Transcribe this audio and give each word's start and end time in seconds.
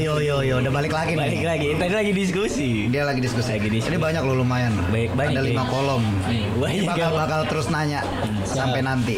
yo 0.00 0.16
yo 0.18 0.36
yo 0.40 0.54
udah 0.58 0.72
balik 0.72 0.90
lagi 0.90 1.12
Balik 1.12 1.36
nih. 1.36 1.44
lagi. 1.44 1.68
Tadi 1.76 1.94
lagi 1.94 2.12
diskusi. 2.12 2.68
Dia 2.88 3.04
lagi 3.04 3.20
diskusi. 3.20 3.50
Lagi 3.50 3.68
diskusi. 3.68 3.92
Ini 3.92 3.98
banyak 3.98 4.22
loh 4.22 4.36
lumayan. 4.38 4.72
Baik, 4.88 5.12
banyak, 5.12 5.32
Ada 5.32 5.42
lima 5.42 5.62
ya. 5.62 5.68
kolom. 5.68 6.02
Hmm, 6.02 6.48
banyak 6.56 6.74
Ini 6.74 6.86
bakal 6.86 7.00
ya. 7.06 7.16
bakal 7.16 7.40
terus 7.46 7.66
nanya 7.68 8.00
sampai 8.44 8.80
nanti. 8.80 9.16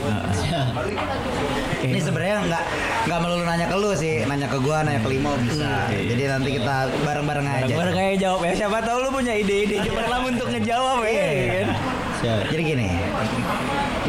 Ini 1.82 1.98
sebenarnya 1.98 2.36
nggak 2.44 2.64
nggak 3.02 3.18
melulu 3.18 3.42
nanya 3.42 3.66
ke 3.66 3.76
lu 3.76 3.90
sih, 3.92 4.22
nanya 4.22 4.46
ke 4.46 4.58
gua, 4.58 4.82
nanya 4.82 5.00
ke 5.00 5.08
Limo 5.08 5.34
bisa. 5.40 5.66
Oke. 5.84 5.98
Jadi 6.06 6.22
nanti 6.24 6.48
kita 6.52 6.74
bareng-bareng 7.02 7.46
aja. 7.48 7.72
Baru 7.72 7.90
kayak 7.90 8.14
jawab 8.18 8.40
ya. 8.40 8.52
Siapa 8.56 8.78
tahu 8.80 8.98
lu 9.00 9.08
punya 9.10 9.34
ide-ide 9.34 9.76
cemerlang 9.80 10.22
untuk 10.29 10.46
ngejawab 10.49 11.02
ya. 11.02 11.22
kan? 11.57 11.68
Jadi 12.22 12.62
gini, 12.62 12.86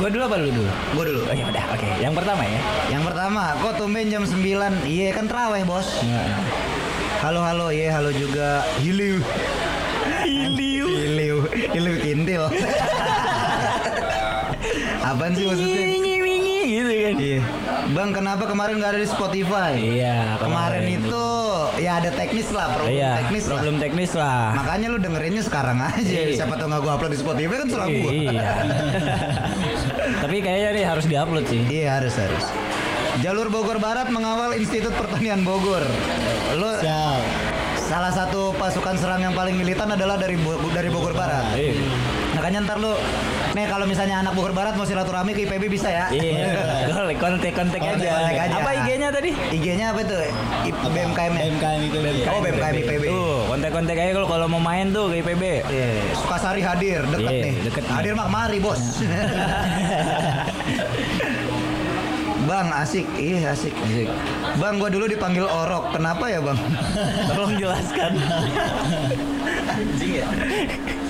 Gua 0.03 0.11
dulu 0.11 0.27
apa 0.27 0.35
lu 0.35 0.51
dulu? 0.51 0.67
gua 0.99 1.03
dulu. 1.07 1.21
Oh 1.23 1.31
ya 1.31 1.47
udah, 1.47 1.63
oke. 1.79 1.87
Yang 2.03 2.13
pertama 2.19 2.43
ya. 2.43 2.59
Yang 2.91 3.03
pertama, 3.07 3.55
kok 3.55 3.73
tumben 3.79 4.11
jam 4.11 4.27
9? 4.27 4.83
Iya 4.83 5.15
kan 5.15 5.31
terawih, 5.31 5.63
Bos. 5.63 6.03
Halo 7.23 7.39
halo, 7.39 7.71
iya 7.71 7.95
halo 7.95 8.11
juga. 8.11 8.67
Hiliu. 8.83 9.23
Hiliu. 10.27 10.91
Hiliu. 10.91 11.37
Hiliu 11.71 11.95
kintil. 12.03 12.51
Apaan 15.07 15.31
sih 15.39 15.47
maksudnya? 15.47 15.87
Gitu 16.67 16.93
kan. 16.99 17.13
Iya. 17.23 17.39
Bang, 17.85 18.09
kenapa 18.11 18.43
kemarin 18.45 18.79
nggak 18.79 18.91
ada 18.91 19.01
di 19.01 19.09
Spotify? 19.09 19.75
Iya, 19.75 20.39
Kemarin 20.39 20.87
itu 20.87 21.25
ya 21.75 21.99
ada 21.99 22.09
teknis 22.09 22.47
lah, 22.49 22.71
problem 22.71 22.95
Iya, 22.95 23.11
teknis 23.19 23.43
problem 23.43 23.73
lah. 23.73 23.81
teknis 23.81 24.11
lah. 24.13 24.43
Makanya 24.55 24.87
lu 24.87 24.97
dengerinnya 24.97 25.43
sekarang 25.43 25.77
aja. 25.81 25.99
Iya. 25.99 26.31
Siapa 26.33 26.55
tau 26.55 26.71
nggak 26.71 26.79
gua 26.79 26.91
upload 26.95 27.11
di 27.11 27.19
Spotify 27.19 27.55
kan 27.57 27.67
serah 27.67 27.87
gua. 27.89 28.09
Iya. 28.09 28.43
Tapi 30.23 30.35
kayaknya 30.39 30.69
nih 30.71 30.85
harus 30.85 31.05
diupload 31.05 31.45
sih. 31.45 31.61
Iya 31.67 31.99
harus 31.99 32.15
harus. 32.15 32.45
Jalur 33.19 33.51
Bogor 33.51 33.77
Barat 33.77 34.07
mengawal 34.07 34.55
Institut 34.55 34.95
Pertanian 34.95 35.43
Bogor. 35.43 35.83
Lu 36.55 36.69
salah 37.83 38.09
satu 38.09 38.55
pasukan 38.55 38.95
serang 38.95 39.21
yang 39.21 39.35
paling 39.35 39.53
militan 39.53 39.91
adalah 39.91 40.15
dari 40.15 40.39
Bo- 40.39 40.71
dari 40.71 40.87
Bogor 40.87 41.11
Barat. 41.11 41.51
Iya. 41.53 41.75
Makanya 42.33 42.59
ntar 42.65 42.77
lu 42.77 42.93
Nih 43.53 43.69
kalau 43.69 43.85
misalnya 43.85 44.17
anak 44.17 44.33
Bogor 44.33 44.49
Barat 44.49 44.73
mau 44.73 44.81
silaturahmi 44.81 45.37
ke 45.37 45.45
IPB 45.45 45.69
bisa 45.69 45.85
ya. 45.85 46.09
Iya. 46.09 46.57
Boleh 46.89 47.13
kontak-kontak 47.21 47.77
aja. 47.77 47.93
Kontak-kontak 47.93 48.33
aja. 48.33 48.55
Apa 48.57 48.69
IG-nya 48.81 49.09
tadi? 49.13 49.29
IG-nya 49.53 49.93
apa 49.93 50.01
itu? 50.01 50.15
I- 50.65 50.73
BMKM. 50.73 51.33
BMKM 51.37 51.79
itu 51.85 51.97
Oh 52.33 52.41
BMKM 52.41 52.75
IPB. 52.81 53.03
Tuh, 53.05 53.45
kontak-kontak 53.45 53.93
aja 53.93 54.11
kalau 54.11 54.25
kalau 54.25 54.49
mau 54.49 54.57
main 54.57 54.89
tuh 54.89 55.13
ke 55.13 55.21
IPB. 55.21 55.43
Iya, 55.69 55.89
Sukasari 56.17 56.65
hadir, 56.65 57.05
deket 57.05 57.29
Iya, 57.29 57.45
nih. 57.45 57.53
deket 57.61 57.85
hadir 57.85 58.13
mak 58.17 58.29
mari 58.33 58.57
bos. 58.57 58.81
bang 62.43 62.67
asik, 62.75 63.07
iya 63.15 63.53
asik. 63.53 63.71
Asik. 63.71 64.09
Bang, 64.57 64.81
gua 64.81 64.89
dulu 64.89 65.05
dipanggil 65.05 65.45
Orok. 65.45 65.93
Kenapa 65.93 66.25
ya 66.25 66.41
bang? 66.41 66.57
Tolong 67.29 67.53
jelaskan. 67.55 68.17
Anjing 69.77 70.11
ya. 70.19 70.27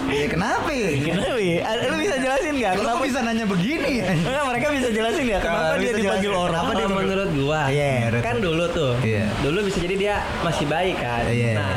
Iya 0.06 0.28
kenapa 0.28 0.70
ya? 0.70 0.88
Kenapa 0.94 1.38
ya? 1.38 1.60
Lu 1.84 1.96
bisa 1.98 2.16
jelasin 2.18 2.54
nggak? 2.56 2.72
Lu 2.74 2.82
Kenapa 2.82 3.02
bisa 3.02 3.20
nanya 3.22 3.46
begini 3.46 3.90
ya? 3.98 4.06
Enggak, 4.14 4.44
mereka 4.46 4.68
bisa 4.70 4.88
jelasin 4.90 5.24
nggak? 5.26 5.42
Kenapa 5.42 5.60
Kalau 5.64 5.76
dia 5.76 5.84
bisa 5.86 5.98
dipanggil 5.98 6.30
jelasin. 6.30 6.44
orang? 6.44 6.62
Kenapa 6.62 6.74
dia 6.76 6.88
menurut 6.90 7.30
gua 7.34 7.62
Iya, 7.66 7.92
kan 8.20 8.36
lu. 8.36 8.44
dulu 8.44 8.66
tuh 8.70 8.94
Iya. 9.02 9.26
dulu 9.40 9.60
bisa 9.64 9.78
jadi 9.80 9.96
dia 9.96 10.16
masih 10.42 10.66
bayi 10.66 10.92
kan 10.94 11.24
Iya. 11.26 11.52
nah 11.56 11.74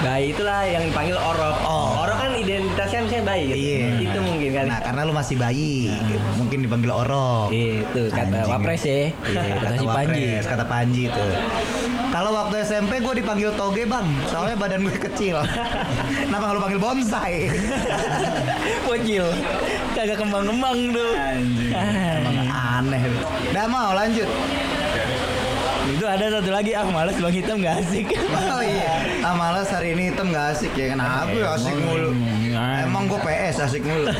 bayi 0.00 0.32
itulah 0.32 0.60
yang 0.62 0.82
dipanggil 0.82 1.14
orok 1.14 1.56
Oh. 1.60 2.00
orok 2.00 2.16
kan 2.18 2.30
identitasnya 2.32 3.00
misalnya 3.02 3.24
bayi 3.26 3.42
gitu. 3.46 3.58
Iya. 3.60 3.86
itu 4.00 4.18
mungkin 4.18 4.50
kan 4.50 4.64
Nah, 4.66 4.80
karena 4.80 5.00
lu 5.02 5.12
masih 5.12 5.36
bayi, 5.36 5.74
mungkin 6.34 6.58
dipanggil 6.62 6.90
Orok. 6.90 7.48
Itu 7.50 8.00
kata 8.08 8.36
Anjing. 8.38 8.50
Wapres 8.50 8.82
ya. 8.82 8.92
Iya, 8.92 9.10
kata 9.56 9.74
si 9.74 9.86
Panji. 9.86 10.22
Wapres, 10.22 10.44
kata 10.46 10.64
Panji 10.64 11.02
itu. 11.06 11.24
Kalau 12.10 12.30
waktu 12.32 12.54
SMP 12.60 12.98
gue 12.98 13.14
dipanggil 13.16 13.50
Toge 13.54 13.84
bang, 13.84 14.02
soalnya 14.26 14.56
badan 14.56 14.82
gue 14.82 14.98
kecil. 15.00 15.36
Kenapa 16.26 16.50
lu 16.50 16.60
panggil 16.60 16.80
bonsai? 16.80 17.34
Bocil. 18.86 19.26
Kagak 19.92 20.18
kembang-kembang 20.18 20.78
tuh. 20.90 21.12
Emang 22.20 22.48
aneh. 22.50 23.02
Udah 23.50 23.66
mau 23.66 23.90
lanjut. 23.92 24.26
Itu 25.90 26.04
ada 26.04 26.24
satu 26.30 26.50
lagi 26.50 26.70
ah 26.72 26.86
males 26.86 27.16
Bang 27.16 27.30
Hitam 27.30 27.58
gak 27.58 27.82
asik. 27.82 28.06
Oh 28.30 28.62
iya, 28.62 28.94
ah 29.20 29.34
malas 29.34 29.68
hari 29.68 29.92
ini 29.92 30.08
hitam 30.08 30.30
gak 30.30 30.54
asik 30.54 30.72
ya 30.72 30.92
Kenapa 30.92 31.30
ya 31.30 31.48
asik 31.52 31.74
mulu 31.76 32.10
Emang- 32.10 32.82
Emang 32.82 33.04
gue 33.06 33.20
PS 33.20 33.56
asik 33.62 33.82
mulu 33.82 34.10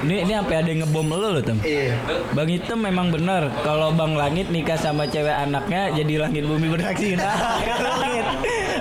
ini 0.00 0.14
ini 0.20 0.32
sampai 0.32 0.56
ada 0.60 0.68
yang 0.68 0.80
ngebom 0.82 1.06
lo 1.08 1.28
loh, 1.30 1.42
Tem. 1.42 1.58
Iya 1.60 1.94
Bang 2.32 2.48
Hitam 2.48 2.78
memang 2.80 3.08
benar 3.08 3.48
kalau 3.60 3.92
Bang 3.92 4.12
Langit 4.12 4.48
nikah 4.48 4.76
sama 4.76 5.04
cewek 5.04 5.32
anaknya 5.32 5.92
jadi 5.92 6.14
langit 6.20 6.44
bumi 6.44 6.68
beraksi. 6.68 7.14
Nah, 7.14 7.60
langit. 8.00 8.24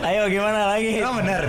Ayo 0.02 0.28
gimana 0.28 0.70
lagi? 0.70 1.00
Oh 1.00 1.14
bener 1.14 1.44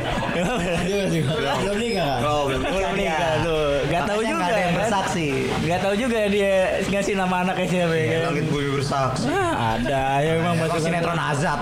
belum 1.61 1.77
nikah 1.78 2.07
kan? 2.09 2.21
Oh 2.22 2.43
belum 2.47 2.61
Belum 2.62 2.93
nikah 2.95 3.33
tuh. 3.41 3.65
Gak 3.87 4.03
tahu 4.05 4.21
Makanya 4.21 4.28
juga 4.28 4.39
nggak 4.39 4.51
ada 4.51 4.61
yang 4.61 4.72
kan? 4.72 4.90
Bersaksi 5.00 5.49
Gak 5.65 5.81
tahu 5.81 5.94
juga 5.97 6.28
dia 6.28 6.53
ngasih 6.87 7.15
nama 7.16 7.34
anaknya 7.43 7.66
siapa 7.66 7.94
ya. 7.94 8.05
kan? 8.06 8.21
Langit 8.31 8.47
bumi 8.49 8.69
bersaksi 8.71 9.27
Ah, 9.27 9.77
ada 9.77 10.03
ya 10.21 10.33
emang 10.37 10.55
Emang 10.55 10.69
masuk 10.69 10.81
sinetron 10.84 11.16
azab 11.19 11.59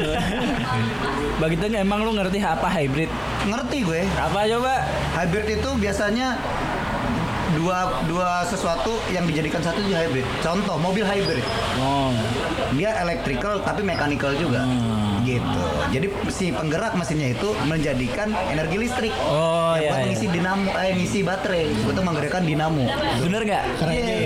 Hitam 1.49 1.71
emang 1.73 2.03
lu 2.03 2.13
ngerti 2.13 2.39
apa 2.39 2.69
hybrid? 2.69 3.11
Ngerti 3.47 3.79
gue 3.81 4.03
Apa 4.13 4.45
coba? 4.45 4.75
Hybrid 5.15 5.47
itu 5.55 5.71
biasanya 5.77 6.35
dua 7.49 8.05
dua 8.05 8.45
sesuatu 8.45 9.01
yang 9.09 9.25
dijadikan 9.25 9.59
satu 9.59 9.81
jadi 9.81 10.05
hybrid. 10.05 10.27
Contoh 10.39 10.77
mobil 10.77 11.01
hybrid, 11.01 11.41
Oh. 11.81 12.13
dia 12.71 12.93
electrical 13.01 13.65
tapi 13.65 13.81
mechanical 13.81 14.37
juga, 14.37 14.63
Hmm. 14.63 14.98
Gitu. 15.37 15.61
Jadi 15.93 16.07
si 16.33 16.47
penggerak 16.49 16.97
mesinnya 16.97 17.37
itu 17.37 17.49
menjadikan 17.69 18.33
energi 18.49 18.77
listrik. 18.81 19.13
Oh, 19.29 19.77
yang 19.77 19.83
iya, 19.85 19.89
buat 19.91 19.99
iya. 19.99 20.07
mengisi 20.09 20.27
dinamo, 20.33 20.71
eh 20.73 20.93
ngisi 20.97 21.19
baterai 21.21 21.67
untuk 21.85 22.03
menggerakkan 22.05 22.43
dinamo. 22.49 22.85
Bener 23.21 23.41
gak? 23.45 23.63
Keren. 23.77 23.93
Yeay. 23.93 24.25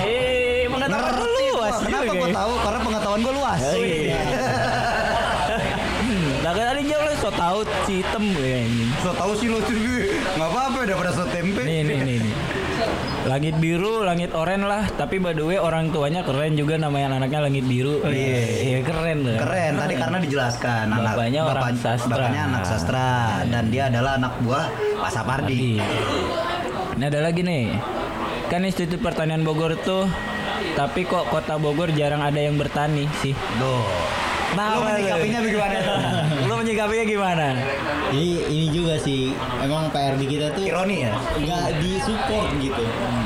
Eh, 0.00 0.66
pengetahuan 0.66 1.14
lu 1.14 1.26
Ngerti 1.30 1.44
luas. 1.54 1.74
Kenapa 1.84 2.12
gue 2.12 2.28
ya. 2.28 2.36
tahu? 2.36 2.52
Karena 2.58 2.80
pengetahuan 2.82 3.20
gue 3.22 3.34
luas. 3.34 3.60
Oh, 3.62 3.76
iya. 3.78 4.20
Nah, 6.40 6.56
kan 6.56 6.72
tadi 6.72 6.88
jauh 6.88 7.04
lu 7.04 7.14
so 7.20 7.30
tau 7.30 7.60
si 7.86 8.00
hitam 8.00 8.24
ya 8.34 8.64
ini. 8.64 8.88
So 9.04 9.12
tahu 9.12 9.36
sih 9.36 9.46
lo 9.52 9.60
tuh 9.62 9.76
nggak 9.76 10.48
apa-apa 10.50 10.88
daripada 10.88 11.12
so 11.12 11.28
tempe. 11.28 11.62
Nih, 11.62 11.84
nih, 11.84 11.98
nih, 12.00 12.16
nih. 12.18 12.34
Langit 13.28 13.60
biru, 13.60 14.00
langit 14.00 14.32
oranye 14.32 14.64
lah. 14.64 14.84
Tapi 14.96 15.20
by 15.20 15.36
the 15.36 15.44
way 15.44 15.60
orang 15.60 15.92
tuanya 15.92 16.24
keren 16.24 16.56
juga 16.56 16.80
namanya 16.80 17.20
anaknya 17.20 17.40
langit 17.44 17.64
biru. 17.68 18.00
Iya, 18.04 18.42
iya 18.64 18.78
keren 18.80 19.18
loh. 19.26 19.36
Keren 19.36 19.72
tadi 19.76 19.94
karena 20.00 20.18
dijelaskan 20.24 20.84
anak 20.88 21.12
Bapaknya 21.12 21.40
orang 21.44 21.76
sastra. 21.76 22.16
Bapaknya 22.16 22.42
anak 22.48 22.64
sastra 22.64 23.08
dan 23.48 23.64
dia 23.68 23.92
adalah 23.92 24.16
anak 24.16 24.32
buah 24.40 24.64
Pak 25.04 25.10
Sapardi. 25.12 25.76
Ini 26.96 27.04
ada 27.04 27.20
lagi 27.20 27.40
nih. 27.44 27.64
Kan 28.48 28.64
Institut 28.66 28.98
Pertanian 29.04 29.44
Bogor 29.44 29.76
tuh 29.78 30.08
tapi 30.74 31.04
kok 31.04 31.28
kota 31.28 31.60
Bogor 31.60 31.92
jarang 31.92 32.24
ada 32.24 32.40
yang 32.40 32.56
bertani 32.56 33.04
sih. 33.20 33.36
Duh. 33.60 33.84
Nah, 34.50 34.74
Lu 34.74 34.82
menyikapinya 34.82 35.38
bagaimana? 35.40 35.78
Lu 36.42 36.54
menyikapinya 36.56 37.04
gimana? 37.06 37.46
Jadi 38.10 38.26
ini 38.50 38.66
juga 38.68 38.98
sih 38.98 39.30
emang 39.62 39.86
PR 39.88 40.18
di 40.18 40.26
kita 40.26 40.50
tuh 40.50 40.66
Ironi 40.66 41.06
ya? 41.06 41.14
nggak 41.36 41.78
disupport 41.78 42.50
gitu. 42.58 42.82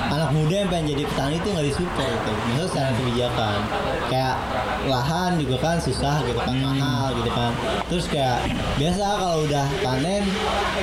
Anak 0.06 0.30
muda 0.30 0.54
yang 0.54 0.68
pengen 0.68 0.92
jadi 0.92 1.02
petani 1.06 1.36
tuh 1.40 1.50
nggak 1.50 1.66
disupport 1.66 2.04
gitu. 2.10 2.30
Maksudnya 2.30 2.68
secara 2.68 2.90
kebijakan 2.94 3.58
kayak 4.04 4.36
lahan 4.84 5.32
juga 5.40 5.56
kan 5.58 5.76
susah 5.80 6.20
gitu 6.22 6.36
kan 6.36 6.54
mahal 6.54 7.16
gitu 7.16 7.30
kan. 7.32 7.52
Terus 7.88 8.04
kayak 8.06 8.38
biasa 8.76 9.04
kalau 9.16 9.38
udah 9.42 9.66
panen 9.80 10.22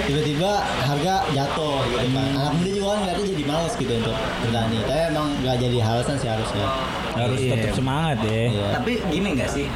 tiba-tiba 0.03 0.51
harga 0.81 1.15
jatuh 1.29 1.77
gitu 1.87 2.07
kan. 2.09 2.27
Anak 2.35 2.53
muda 2.57 2.69
juga 2.71 2.87
kan 2.87 2.97
ngeliatnya 2.99 3.25
jadi 3.29 3.43
males 3.45 3.73
gitu 3.77 3.93
untuk 3.93 4.17
bertani. 4.41 4.77
Tapi 4.81 5.01
emang 5.07 5.27
nggak 5.39 5.55
jadi 5.61 5.77
alasan 5.79 6.15
sih 6.17 6.25
harusnya. 6.25 6.65
Harus 7.13 7.37
Iya. 7.37 7.53
tetap 7.53 7.71
semangat 7.77 8.17
ya. 8.25 8.33
Iya. 8.49 8.67
Tapi 8.73 8.91
gini 9.05 9.27
nggak 9.37 9.51
sih? 9.51 9.67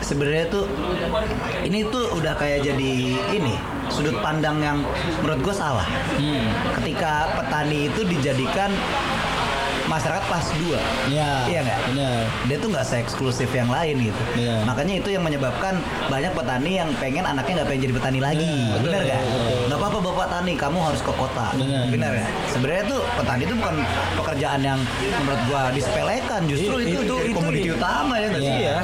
Sebenarnya 0.00 0.46
tuh 0.48 0.64
ini 1.60 1.84
tuh 1.84 2.14
udah 2.14 2.34
kayak 2.34 2.62
jadi 2.62 2.92
ini 3.30 3.54
sudut 3.88 4.20
pandang 4.20 4.60
yang 4.60 4.78
menurut 5.20 5.40
gue 5.42 5.54
salah. 5.54 5.86
Hmm. 6.14 6.44
Ketika 6.76 7.34
petani 7.34 7.88
itu 7.88 8.04
dijadikan 8.04 8.70
masyarakat 9.88 10.20
kelas 10.20 10.46
2 10.60 10.76
Iya. 11.08 11.30
Iya 11.48 11.60
nggak? 11.64 11.80
Dia 12.44 12.56
tuh 12.60 12.68
nggak 12.68 12.84
se-eksklusif 12.84 13.48
yang 13.48 13.72
lain 13.72 13.96
gitu. 14.04 14.22
Iya. 14.36 14.60
Makanya 14.68 14.94
itu 15.00 15.08
yang 15.08 15.24
menyebabkan 15.24 15.80
banyak 16.06 16.32
petani 16.36 16.76
yang 16.76 16.92
pengen 17.00 17.24
anaknya 17.24 17.64
nggak 17.64 17.68
pengen 17.72 17.82
jadi 17.88 17.94
petani 17.96 18.20
lagi. 18.20 18.44
Iya, 18.44 18.76
Bener 18.78 19.00
betul, 19.00 19.08
nggak? 19.08 19.22
Nggak 19.64 19.78
apa-apa 19.80 19.98
bapak 20.04 20.26
tani, 20.28 20.52
kamu 20.54 20.78
harus 20.84 21.00
ke 21.00 21.12
kota. 21.16 21.46
Bener 21.88 22.12
ya? 22.14 22.26
Sebenarnya 22.52 22.84
tuh 22.84 23.00
petani 23.16 23.42
itu 23.48 23.54
bukan 23.56 23.74
pekerjaan 24.14 24.60
yang 24.60 24.78
menurut 25.18 25.40
gua 25.48 25.62
disepelekan. 25.72 26.40
Justru 26.44 26.74
I- 26.76 26.84
itu, 26.84 27.00
itu- 27.08 27.22
itu 27.24 27.32
komoditi 27.32 27.68
iya. 27.72 27.78
utama 27.80 28.14
ya 28.14 28.26
nggak 28.28 28.42
sih? 28.44 28.54
Iya. 28.60 28.76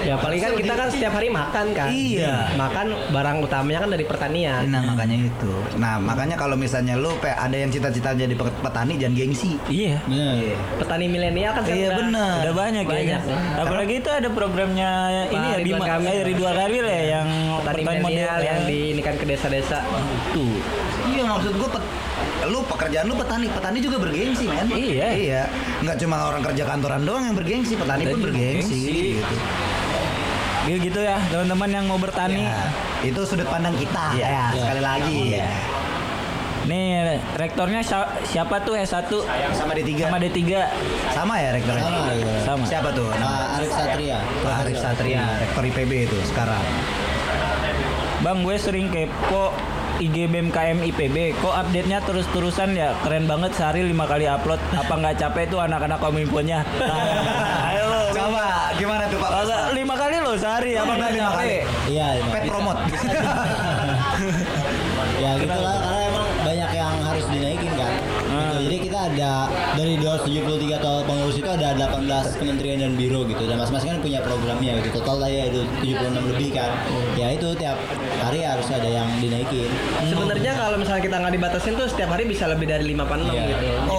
Ya 0.00 0.14
paling 0.14 0.38
kan 0.38 0.52
kita 0.54 0.72
kan 0.72 0.88
setiap 0.88 1.12
hari 1.12 1.28
makan 1.28 1.66
kan. 1.70 1.88
Iya. 1.88 2.54
Makan 2.54 2.86
barang 3.10 3.36
utamanya 3.40 3.78
kan 3.80 3.90
dari 3.90 4.04
pertanian. 4.04 4.62
Nah 4.64 4.82
makanya 4.86 5.16
itu. 5.24 5.52
Nah 5.76 5.98
makanya 5.98 6.34
kalau 6.34 6.54
misalnya 6.54 6.94
lu 6.94 7.14
pe- 7.16 7.30
ada 7.30 7.52
yang 7.52 7.68
cita-cita 7.68 8.12
jadi 8.12 8.30
pe- 8.30 8.58
petani 8.58 8.94
jangan 8.94 9.14
gengsi. 9.14 9.52
Iya. 9.66 9.98
Bener. 10.02 10.54
Petani 10.78 11.06
milenial 11.06 11.52
kan 11.52 11.62
Iya, 11.64 11.74
sekarang 11.88 12.00
bener. 12.08 12.36
Udah 12.40 12.54
banyak, 12.56 12.84
Banyak, 12.84 13.04
ya. 13.04 13.18
ya. 13.20 13.38
Apalagi 13.58 13.94
itu 13.96 14.10
ada 14.10 14.28
programnya 14.28 14.90
ini 15.26 15.46
ya 15.46 15.56
Ridwan 15.56 15.78
Bima 15.78 15.86
Kamil. 15.88 16.10
eh, 16.10 16.22
Ridwan 16.24 16.54
Kamil 16.56 16.84
ya 16.86 17.02
yang 17.12 17.28
Petani 17.58 17.76
pertanian 17.78 18.02
milenial 18.02 18.28
modern. 18.30 18.46
yang 18.46 18.60
diinikan 18.64 19.14
ke 19.14 19.24
desa-desa. 19.24 19.78
tuh. 20.30 20.56
Iya 21.06 21.22
maksud 21.24 21.52
gua 21.54 21.70
pet- 21.70 21.90
lu 22.40 22.62
pekerjaan 22.64 23.04
lu 23.04 23.14
petani, 23.14 23.46
petani 23.46 23.78
juga 23.78 23.96
bergengsi 23.98 24.46
men. 24.46 24.70
Iya. 24.70 25.06
Iya. 25.10 25.42
Nggak 25.80 25.96
cuma 25.98 26.16
orang 26.24 26.42
kerja 26.42 26.64
kantoran 26.64 27.02
doang 27.02 27.24
yang 27.24 27.34
bergengsi, 27.34 27.74
petani 27.74 28.04
pun 28.04 28.14
Petani 28.14 28.24
bergengsi. 28.24 28.78
bergengsi. 28.78 29.08
Gitu. 29.18 29.36
Gitu, 30.68 30.78
gitu 30.84 31.00
ya 31.00 31.16
teman-teman 31.26 31.68
yang 31.72 31.84
mau 31.88 31.96
bertani. 31.96 32.44
Ya, 32.44 32.68
itu 33.00 33.20
sudut 33.24 33.48
pandang 33.48 33.72
kita 33.74 34.12
Iya. 34.12 34.26
ya, 34.26 34.44
Iya. 34.52 34.60
sekali 34.60 34.82
lagi. 34.84 35.16
Iya. 35.32 35.46
Nih 36.68 36.86
rektornya 37.32 37.80
sia- 37.80 38.12
siapa 38.22 38.60
tuh 38.60 38.76
S1 38.76 39.08
Sama 39.56 39.72
di 39.72 39.82
tiga. 39.82 40.12
sama 40.12 40.20
D3 40.20 40.60
Sama 41.08 41.34
ya 41.40 41.48
rektornya? 41.50 41.80
Sama, 41.82 42.12
iya. 42.12 42.34
sama. 42.44 42.64
Siapa 42.68 42.88
tuh? 42.92 43.08
Pak 43.08 43.48
Arif 43.56 43.72
Satria. 43.72 44.18
Pak 44.44 44.54
Arif 44.60 44.76
Satria, 44.76 45.22
rektor 45.40 45.62
IPB 45.64 45.92
itu 46.04 46.18
sekarang. 46.22 46.60
Bang 48.20 48.44
gue 48.44 48.56
sering 48.58 48.92
kepo 48.92 49.54
IG 49.98 50.28
BMKM 50.28 50.78
IPB 50.84 51.34
kok 51.34 51.50
update-nya 51.50 51.98
terus-terusan 52.00 52.70
ya 52.72 52.94
keren 53.00 53.26
banget 53.26 53.50
sehari 53.50 53.82
lima 53.82 54.06
kali 54.06 54.26
upload 54.26 54.62
apa 54.70 54.94
nggak 54.94 55.16
capek 55.16 55.44
tuh 55.48 55.58
anak-anak 55.58 55.98
kominfonya 55.98 56.62
nah, 56.78 57.66
ayo 57.66 57.82
lo 57.84 57.98
Coba 58.08 58.70
gimana 58.74 59.04
tuh 59.06 59.18
Pak? 59.18 59.27
Masa 60.28 60.60
lima 60.60 60.68
kali 60.68 60.68
lo 60.68 60.68
sehari 60.68 60.72
apa 60.76 60.92
nggak 60.92 61.10
lima 61.10 61.30
kali? 61.32 61.56
Iya, 61.88 62.06
lima. 62.14 62.30
Pet 62.30 62.42
promote. 62.44 62.80
ya 65.18 65.30
gitu 65.34 65.50
lah 65.50 65.74
karena 65.74 66.00
emang 66.06 66.26
banyak 66.38 66.70
yang 66.72 66.94
harus 67.02 67.26
dinaikin 67.26 67.72
kan 67.74 67.92
Ah. 68.28 68.54
gitu. 68.54 68.68
jadi 68.68 68.76
kita 68.84 68.98
ada 69.08 69.32
dari 69.72 69.94
273 69.96 70.44
total 70.78 71.02
pengurus 71.02 71.34
itu 71.34 71.48
ada 71.48 71.68
18 71.72 72.06
kementerian 72.36 72.78
dan 72.78 72.92
biro 72.94 73.24
gitu 73.24 73.40
dan 73.42 73.56
masing-masing 73.56 73.88
kan 73.88 74.00
punya 74.00 74.20
programnya 74.20 74.78
gitu 74.78 75.00
total 75.00 75.24
ya 75.24 75.48
itu 75.48 75.64
76 75.80 76.28
lebih 76.28 76.48
kan 76.52 76.70
ya 77.16 77.32
itu 77.32 77.48
tiap 77.56 77.78
hari 78.20 78.44
harus 78.44 78.68
ada 78.68 78.84
yang 78.84 79.08
dinaikin 79.18 79.66
Sebenarnya 80.04 80.52
kalau 80.54 80.76
misalnya 80.76 81.02
kita 81.02 81.16
nggak 81.18 81.34
dibatasin 81.34 81.72
tuh 81.74 81.88
setiap 81.88 82.10
hari 82.10 82.24
bisa 82.26 82.44
lebih 82.46 82.68
dari 82.68 82.84
5 82.86 83.02
6 83.02 83.26
Iya. 83.26 83.42
gitu. 83.48 83.66
Oh. 83.88 83.97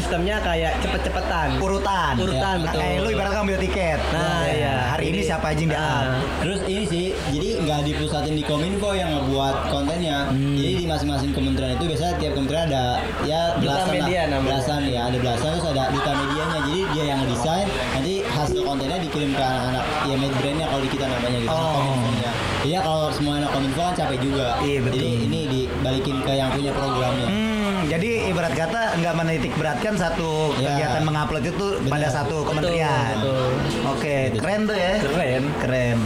Ini 0.00 0.08
sistemnya 0.08 0.40
kayak 0.40 0.72
cepet-cepetan. 0.80 1.48
Urutan. 1.60 2.12
Urutan, 2.16 2.56
Nah, 2.56 2.64
betul. 2.64 2.80
Kayak 2.80 2.98
lu 3.04 3.08
ibarat 3.12 3.32
ngambil 3.36 3.56
tiket. 3.60 4.00
Nah, 4.08 4.42
iya. 4.48 4.74
Hari 4.96 5.04
ini 5.04 5.20
Jadi- 5.20 5.28
siapa 5.28 5.46
aja 5.52 5.60
yang 5.60 5.68
di 5.68 5.76
Ah. 5.76 6.16
Terus 6.40 6.60
ini 6.64 6.84
sih, 6.88 7.06
jadi 7.28 7.48
nggak 7.60 7.80
dipusatin 7.84 8.32
di 8.32 8.40
Kominfo 8.40 8.96
yang 8.96 9.12
ngebuat 9.12 9.56
kontennya. 9.68 10.32
Jadi 10.32 10.72
di 10.80 10.86
masing-masing 10.88 11.36
kementerian 11.36 11.76
itu 11.76 11.84
biasanya 11.84 12.14
tiap 12.16 12.32
kementerian 12.32 12.64
ada 12.72 12.84
ya 13.28 13.40
belasan 13.60 13.84
lah. 13.84 13.92
media 13.92 14.20
belasan 14.40 14.80
ya, 14.88 15.00
ada 15.04 15.18
belasan 15.20 15.48
terus 15.52 15.68
ada 15.68 15.82
duta 15.92 16.12
medianya. 16.16 16.58
Jadi 16.64 16.80
dia 16.96 17.04
yang 17.04 17.20
desain, 17.28 17.66
nanti 17.92 18.14
hasil 18.24 18.60
kontennya 18.64 18.98
dikirim 19.04 19.36
ke 19.36 19.44
anak-anak 19.44 19.84
ya 20.08 20.14
made 20.16 20.36
brandnya 20.40 20.66
kalau 20.72 20.80
di 20.80 20.88
kita 20.88 21.04
namanya 21.04 21.38
gitu. 21.38 21.52
Oh. 21.52 21.72
Kominfonya. 21.76 22.30
Iya 22.60 22.78
kalau 22.80 23.08
semua 23.12 23.34
anak 23.36 23.50
Kominfo 23.52 23.80
kan 23.82 23.94
capek 23.96 24.18
juga. 24.20 24.48
Iya, 24.60 24.78
betul. 24.80 24.96
Jadi 24.96 25.08
ini 25.28 25.40
dibalikin 25.48 26.16
ke 26.20 26.32
yang 26.32 26.48
punya 26.52 26.72
programnya. 26.72 27.26
Hmm, 27.28 27.49
jadi 27.86 28.10
ibarat 28.28 28.52
kata 28.52 28.96
nggak 28.96 29.14
menitik 29.14 29.52
beratkan 29.54 29.94
satu 29.94 30.52
Ya. 30.56 30.74
kegiatan 30.74 31.02
mengupload 31.02 31.44
itu 31.46 31.66
Benar. 31.78 31.90
pada 31.90 32.08
satu 32.10 32.36
kementerian. 32.42 33.14
betul. 33.16 33.50
Oke, 33.88 34.16
keren 34.34 34.60
tuh 34.64 34.74
ya. 34.74 34.92
keren 34.98 35.42
Keren. 35.56 35.98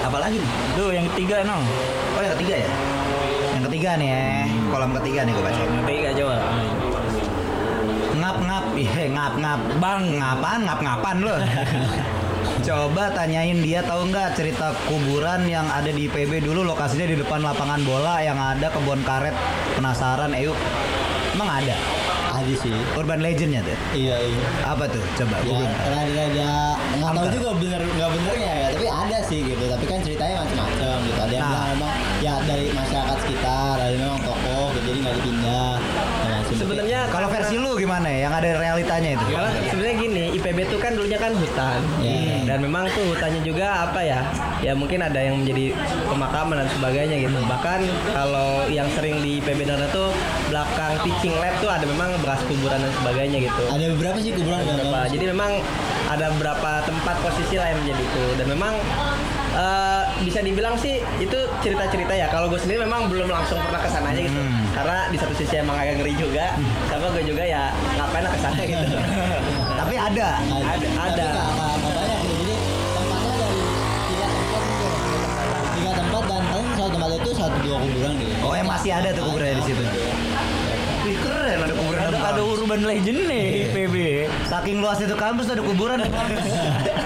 Apalagi 0.00 0.36
nih? 0.38 0.50
tuh 0.72 0.88
yang 0.88 1.04
ketiga 1.12 1.44
no 1.44 1.58
Oh 2.14 2.22
yang 2.22 2.32
ketiga 2.34 2.54
ya? 2.58 2.68
Yang 3.50 3.62
ketiga 3.68 3.90
nih 3.94 4.08
ya. 4.08 4.22
Kolom 4.68 4.90
ketiga 4.96 5.20
nih 5.22 5.32
gue 5.32 5.44
baca. 5.44 5.60
yang 5.60 5.76
ketiga 5.82 6.08
coba 6.14 6.36
Ngap 8.18 8.36
ngap, 8.40 8.64
iya 8.74 9.04
ngap 9.08 9.34
ngap. 9.36 9.60
Bang 9.78 10.02
ngapan 10.12 10.58
ngap 10.64 10.80
ngapan 10.80 11.16
lo. 11.22 11.36
Coba 12.58 13.08
tanyain 13.10 13.58
dia 13.62 13.80
tahu 13.80 14.10
nggak 14.10 14.34
cerita 14.34 14.74
kuburan 14.84 15.46
yang 15.46 15.64
ada 15.66 15.88
di 15.88 16.04
IPB 16.04 16.42
dulu 16.42 16.66
lokasinya 16.66 17.06
di 17.06 17.16
depan 17.16 17.40
lapangan 17.40 17.80
bola 17.82 18.18
yang 18.20 18.36
ada 18.36 18.68
kebun 18.68 19.00
karet. 19.02 19.32
Penasaran, 19.72 20.34
Eyu? 20.34 20.52
Emang 21.32 21.48
ada? 21.48 21.76
Ada 22.28 22.54
sih. 22.54 22.74
Urban 22.94 23.18
legendnya 23.18 23.62
tuh. 23.62 23.78
Iya 23.92 24.16
iya. 24.20 24.46
Apa 24.64 24.84
tuh? 24.86 25.02
Coba 25.16 25.38
Ya, 25.38 25.44
googling. 25.44 25.72
rada-rada 25.74 26.50
nggak 26.98 27.12
tahu 27.14 27.28
juga 27.30 27.50
bener 27.56 27.82
nggak 27.88 28.10
benernya 28.10 28.52
ya, 28.52 28.66
tapi 28.74 28.86
ada 28.86 29.18
sih 29.22 29.40
gitu. 29.44 29.64
Tapi 29.64 29.84
kan 29.86 29.98
ceritanya 30.02 30.34
macam-macam 30.42 30.96
gitu. 31.02 31.18
Ada 31.18 31.32
yang 31.32 31.42
Nah. 31.42 31.50
bilang 31.50 31.68
emang 31.72 31.92
ya 32.18 32.34
dari 32.42 32.66
masyarakat 32.70 33.16
sekitar, 33.22 33.74
ada 33.76 33.86
yang 33.88 34.02
memang 34.02 34.20
tokoh, 34.22 34.66
gitu, 34.72 34.86
jadi 34.86 34.98
nggak 35.00 35.14
dipindah. 35.16 35.74
Lain. 36.58 36.66
Sebenarnya 36.66 37.00
Kalau 37.08 37.28
versi 37.30 37.54
lu 37.54 37.70
gimana 37.78 38.06
ya? 38.10 38.18
Yang 38.26 38.34
ada 38.42 38.48
realitanya 38.58 39.10
itu? 39.14 39.24
Karena 39.30 39.50
sebenarnya 39.70 39.96
gini, 40.02 40.24
IPB 40.34 40.58
itu 40.66 40.76
kan 40.82 40.92
dulunya 40.98 41.18
kan 41.18 41.32
hutan. 41.38 41.80
Iya. 42.02 42.36
Dan 42.44 42.58
memang 42.66 42.90
tuh 42.92 43.04
hutannya 43.14 43.40
juga 43.46 43.86
apa 43.86 44.00
ya? 44.02 44.20
Ya 44.58 44.72
mungkin 44.74 44.98
ada 44.98 45.20
yang 45.22 45.38
menjadi 45.38 45.70
pemakaman 46.10 46.58
dan 46.66 46.68
sebagainya 46.74 47.16
gitu. 47.22 47.38
Bahkan 47.46 47.80
kalau 48.10 48.66
yang 48.66 48.90
sering 48.98 49.22
di 49.22 49.38
IPB 49.38 49.70
Nara 49.70 49.86
tuh 49.94 50.10
belakang 50.50 50.98
teaching 51.06 51.34
lab 51.38 51.54
tuh 51.62 51.70
ada 51.70 51.84
memang 51.86 52.10
bekas 52.18 52.42
kuburan 52.50 52.82
dan 52.82 52.92
sebagainya 52.98 53.38
gitu. 53.46 53.64
ada 53.70 53.84
beberapa 53.94 54.18
sih 54.18 54.32
kuburan 54.34 54.58
yang 54.66 54.78
Beberapa. 54.78 55.00
Jadi 55.10 55.24
memang 55.30 55.52
ada 56.08 56.26
beberapa 56.34 56.70
tempat 56.88 57.16
posisi 57.20 57.54
lah 57.60 57.68
yang 57.70 57.78
menjadi 57.84 58.02
itu 58.02 58.24
dan 58.40 58.46
memang 58.48 58.74
eh, 59.58 60.02
bisa 60.22 60.38
dibilang 60.40 60.74
sih 60.78 61.02
itu 61.18 61.38
cerita-cerita 61.62 62.14
ya. 62.14 62.26
Kalau 62.30 62.46
gue 62.46 62.60
sendiri 62.60 62.86
memang 62.86 63.10
belum 63.10 63.28
langsung 63.28 63.58
pernah 63.66 63.80
ke 63.82 63.90
sana 63.90 64.14
aja 64.14 64.20
gitu. 64.22 64.38
Hmm. 64.38 64.64
Karena 64.72 64.98
di 65.10 65.16
satu 65.18 65.34
sisi 65.34 65.54
emang 65.58 65.76
agak 65.76 65.98
ngeri 65.98 66.14
juga. 66.14 66.54
Tapi 66.86 67.04
gue 67.18 67.24
juga 67.34 67.42
ya 67.42 67.74
ngapain 67.98 68.22
lah 68.22 68.32
ke 68.32 68.40
sana 68.40 68.60
gitu. 68.62 68.86
Tapi 69.80 69.94
ada. 69.98 70.28
Ada, 70.38 70.86
Tapi 70.86 70.86
ada. 70.96 71.28
gitu. 71.28 72.38
Jadi 72.38 72.54
tempatnya 72.94 73.34
dari 73.34 73.60
tiga 74.08 74.26
tempat. 74.30 74.62
Tiga 75.74 75.92
tempat 75.94 76.22
dan 76.26 76.42
paling 76.46 76.68
satu 76.74 76.90
tempat 76.94 77.10
itu 77.18 77.30
satu 77.34 77.56
dua 77.66 77.76
kuburan 77.82 78.12
gitu. 78.18 78.32
Oh, 78.46 78.54
yang 78.54 78.68
masih 78.68 78.90
ada 78.94 79.08
tuh 79.10 79.22
kuburannya 79.26 79.54
di 79.58 79.64
situ. 79.66 79.82
Wih, 81.06 81.16
keren 81.24 81.58
ada 81.64 81.74
kuburan 81.74 82.00
ada 82.04 82.18
ada 82.20 82.42
urban 82.44 82.84
legend 82.84 83.24
nih 83.30 83.70
IPB 83.70 83.96
Saking 84.44 84.84
luas 84.84 85.00
itu 85.00 85.14
kampus 85.16 85.48
ada 85.48 85.62
kuburan. 85.64 86.04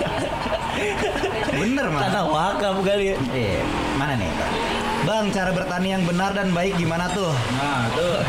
Bener 1.62 1.87
mah. 1.88 2.00
tanah 2.03 2.25
wakaf 2.26 2.76
kali 2.82 3.14
Iya, 3.31 3.62
mana 3.94 4.19
nih? 4.19 4.31
Bang, 5.03 5.31
cara 5.31 5.50
bertani 5.50 5.88
yang 5.91 6.03
benar 6.03 6.31
dan 6.31 6.50
baik 6.50 6.75
gimana 6.75 7.11
tuh? 7.11 7.31
nah 7.59 7.90
tuh 7.90 8.23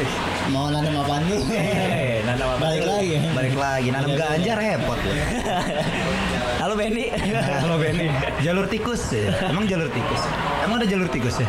Mau 0.49 0.69
nanam 0.69 1.01
apaan 1.01 1.21
dulu? 1.25 1.45
Eh, 1.49 2.21
nanam 2.25 2.57
apa 2.57 2.61
Balik 2.65 2.83
lagi 2.83 3.09
ya. 3.13 3.21
Balik 3.31 3.55
lagi, 3.55 3.87
nanam 3.89 4.11
ganja 4.13 4.53
repot 4.53 4.99
ya. 5.01 5.13
halo 6.63 6.79
Benny 6.79 7.11
Halo 7.59 7.75
Benny. 7.75 8.07
Jalur 8.39 8.71
tikus 8.71 9.11
ya? 9.11 9.35
Emang 9.51 9.67
jalur 9.67 9.91
tikus? 9.91 10.21
Emang 10.63 10.79
ada 10.79 10.87
jalur 10.87 11.11
tikus 11.11 11.43
ya? 11.43 11.47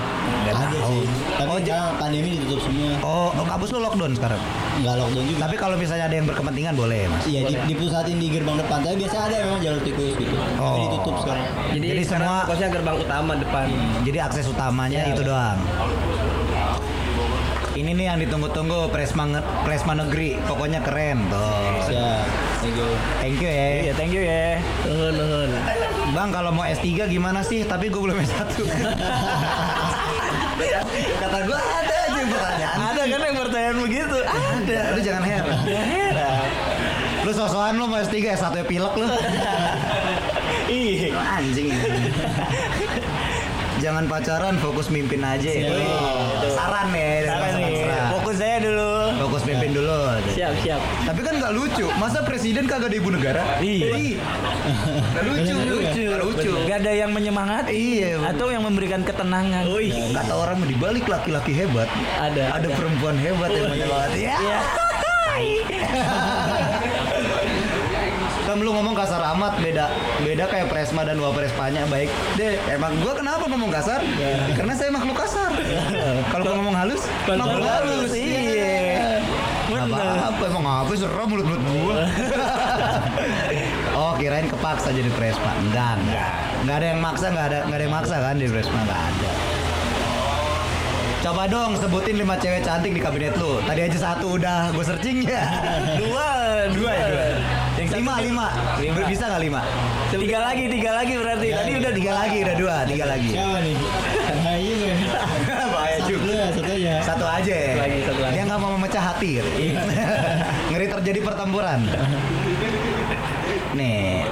Ada 0.51 0.79
sih. 0.91 1.07
Tapi 1.39 1.51
sekarang 1.63 1.87
pandemi 2.03 2.29
ditutup 2.35 2.61
semua. 2.67 2.99
Oh, 2.99 3.31
oh 3.31 3.47
kampus 3.47 3.71
lu 3.71 3.79
lockdown 3.79 4.11
sekarang. 4.19 4.43
Nggak 4.83 4.95
lockdown 4.99 5.25
juga. 5.31 5.39
Tapi 5.47 5.55
kalau 5.55 5.77
misalnya 5.79 6.11
ada 6.11 6.17
yang 6.19 6.27
berkepentingan 6.27 6.75
boleh, 6.75 7.07
Mas. 7.07 7.23
Iya 7.31 7.41
di, 7.47 7.55
dipusatin 7.71 8.19
di 8.19 8.27
gerbang 8.27 8.59
depan. 8.59 8.83
Tapi 8.83 8.95
biasa 8.99 9.17
ada 9.23 9.35
memang 9.39 9.61
jalur 9.63 9.83
tikus 9.87 10.13
gitu. 10.19 10.35
Tapi 10.35 10.59
Oh. 10.59 10.77
ditutup 10.83 11.15
sekarang. 11.23 11.45
Jadi, 11.71 11.87
Jadi 11.87 12.03
semua- 12.03 12.43
fokusnya 12.43 12.69
gerbang 12.75 12.97
utama 12.99 13.33
depan. 13.39 13.67
Jadi 14.03 14.19
akses 14.19 14.47
utamanya 14.51 14.99
Iya. 14.99 15.15
itu 15.15 15.23
doang. 15.23 15.59
Ini 17.75 17.91
nih 17.91 18.07
yang 18.07 18.23
ditunggu-tunggu 18.23 18.87
Presma 18.95 19.27
Presma 19.67 19.99
Negeri, 19.99 20.39
pokoknya 20.47 20.79
keren 20.79 21.27
tuh. 21.27 21.83
Siap. 21.91 22.55
Thank 22.63 22.79
you. 22.79 22.89
Thank 23.19 23.37
you 23.43 23.51
iya 23.51 23.91
ya. 23.91 23.93
thank 23.99 24.13
you 24.15 24.23
ya 24.23 24.57
Nuhun, 24.87 25.13
nuhun. 25.19 25.51
Bang 26.15 26.31
kalau 26.31 26.55
mau 26.55 26.63
S3 26.63 27.11
gimana 27.11 27.43
sih? 27.43 27.67
Tapi 27.67 27.91
gue 27.91 27.99
belum 27.99 28.15
S1. 28.15 28.47
Kata 31.21 31.39
gue 31.43 31.59
ada 31.59 31.95
aja 32.07 32.15
yang 32.15 32.31
pertanyaan. 32.31 32.79
ada 32.79 33.03
kan 33.03 33.21
yang 33.27 33.39
pertanyaan 33.43 33.77
begitu 33.83 34.17
Ada, 34.23 34.79
lu 34.95 35.01
jangan 35.03 35.23
heran. 35.27 35.59
heran 35.67 36.47
Lu 37.27 37.31
sosokan 37.35 37.75
lu 37.75 37.91
mau 37.91 37.99
S3 37.99 38.17
S1 38.39 38.55
ya 38.55 38.65
pilek 38.65 38.95
lu. 38.95 39.07
ih 40.71 41.11
Anjing. 41.11 41.75
Jangan 43.83 44.09
pacaran, 44.09 44.57
fokus 44.57 44.89
mimpin 44.89 45.21
aja 45.21 45.45
ya. 45.45 45.69
Siap. 45.69 46.49
Saran 46.57 46.89
ya. 46.97 47.29
Saran 47.29 47.53
Mas 47.61 47.64
Siap, 50.45 50.61
siap. 50.61 50.83
Tapi 51.09 51.21
kan 51.25 51.41
nggak 51.41 51.53
lucu. 51.57 51.89
Masa 51.97 52.21
presiden 52.21 52.69
kagak 52.69 52.93
ada 52.93 52.97
ibu 53.01 53.09
negara? 53.09 53.43
Iya. 53.65 53.97
Nggak 55.17 55.25
lucu. 55.25 55.55
Bener. 55.57 55.89
Nggak 56.05 56.21
lucu. 56.21 56.53
Gak 56.69 56.79
ada 56.85 56.93
yang 56.93 57.11
menyemangati 57.17 57.73
Iya, 57.73 58.21
bener. 58.21 58.29
atau 58.37 58.47
yang 58.53 58.61
memberikan 58.61 59.01
ketenangan. 59.01 59.65
Wih, 59.73 60.13
Kata 60.13 60.37
orang 60.37 60.61
di 60.69 60.77
balik 60.77 61.09
laki-laki 61.09 61.57
hebat, 61.57 61.89
ada. 62.21 62.61
ada 62.61 62.69
perempuan 62.69 63.17
hebat 63.17 63.49
yang 63.51 63.73
menyemangati. 63.73 64.21
Ya. 64.21 64.37
Kan 68.45 68.61
lu 68.61 68.71
ngomong 68.71 68.93
kasar 68.93 69.25
amat 69.35 69.57
beda 69.57 69.89
beda 70.21 70.45
kayak 70.47 70.69
Presma 70.69 71.03
dan 71.03 71.17
Waprespanya 71.17 71.89
baik 71.89 72.07
deh 72.37 72.61
emang 72.71 72.93
gua 73.01 73.17
kenapa 73.17 73.49
ngomong 73.49 73.73
kasar 73.73 74.05
karena 74.53 74.73
saya 74.77 74.93
makhluk 74.93 75.17
kasar 75.17 75.49
kalau 76.29 76.45
gua 76.45 76.57
ngomong 76.61 76.77
halus 76.77 77.03
makhluk 77.27 77.65
halus 77.65 78.13
iya 78.13 78.84
apa 79.65 80.29
apa 80.29 80.43
emang 80.53 80.77
apa 80.85 80.93
serem 80.93 81.27
mulut 81.29 81.47
mulut 81.47 81.63
gua 81.65 82.05
oh 84.01 84.13
kirain 84.21 84.45
kepaksa 84.45 84.93
jadi 84.93 85.09
Presma 85.17 85.57
enggak 85.65 85.97
enggak 86.05 86.29
enggak 86.65 86.77
ada 86.77 86.87
yang 86.93 87.01
maksa 87.01 87.27
enggak 87.33 87.47
ada 87.49 87.59
enggak 87.65 87.79
ada 87.81 87.85
yang 87.89 87.95
maksa 87.95 88.15
kan 88.21 88.35
di 88.37 88.47
Presma 88.49 88.79
enggak 88.85 89.01
ada 89.01 89.31
Coba 91.25 91.49
dong 91.49 91.73
sebutin 91.81 92.21
lima 92.21 92.37
cewek 92.37 92.61
cantik 92.69 92.93
di 92.93 93.01
kabinet 93.01 93.33
lu. 93.41 93.57
Tadi 93.65 93.81
aja 93.81 93.97
satu 94.13 94.37
udah 94.37 94.69
gue 94.77 94.85
searching 94.85 95.25
ya. 95.25 95.57
Dua, 96.05 96.29
Dua 96.69 96.93
ya 96.93 97.07
dua. 97.09 97.27
Yang 97.81 97.89
lima, 97.97 98.13
nih. 98.21 98.29
lima. 98.29 98.47
Lima. 98.77 99.09
Bisa 99.09 99.25
nggak 99.33 99.43
lima? 99.49 99.61
Tiga 100.13 100.39
lagi, 100.45 100.65
tiga 100.69 100.91
lagi 100.93 101.17
berarti. 101.17 101.49
Tadi 101.49 101.71
udah 101.81 101.93
Tiga 101.97 102.13
lagi, 102.13 102.37
udah 102.45 102.57
dua, 102.61 102.77
tiga 102.85 103.05
lagi. 103.09 103.31
Siapa 103.33 103.57
nih? 103.65 103.77
Ayo 104.45 104.73
gue. 104.77 104.95
Bahaya 105.73 105.97
Satu 105.97 106.09
juga. 106.13 106.45
Ya, 106.95 107.01
satu 107.03 107.25
aja. 107.27 107.55
Ya. 107.55 107.73
Satu 107.75 107.81
lagi, 107.83 107.99
satu 108.07 108.21
lagi. 108.23 108.33
Dia 108.35 108.43
nggak 108.47 108.61
mau 108.63 108.71
memecah 108.79 109.03
hati. 109.03 109.31
gitu. 109.41 109.51
Ngeri 110.71 110.87
terjadi 111.01 111.19
pertempuran. 111.23 111.81
Nih. 113.75 114.25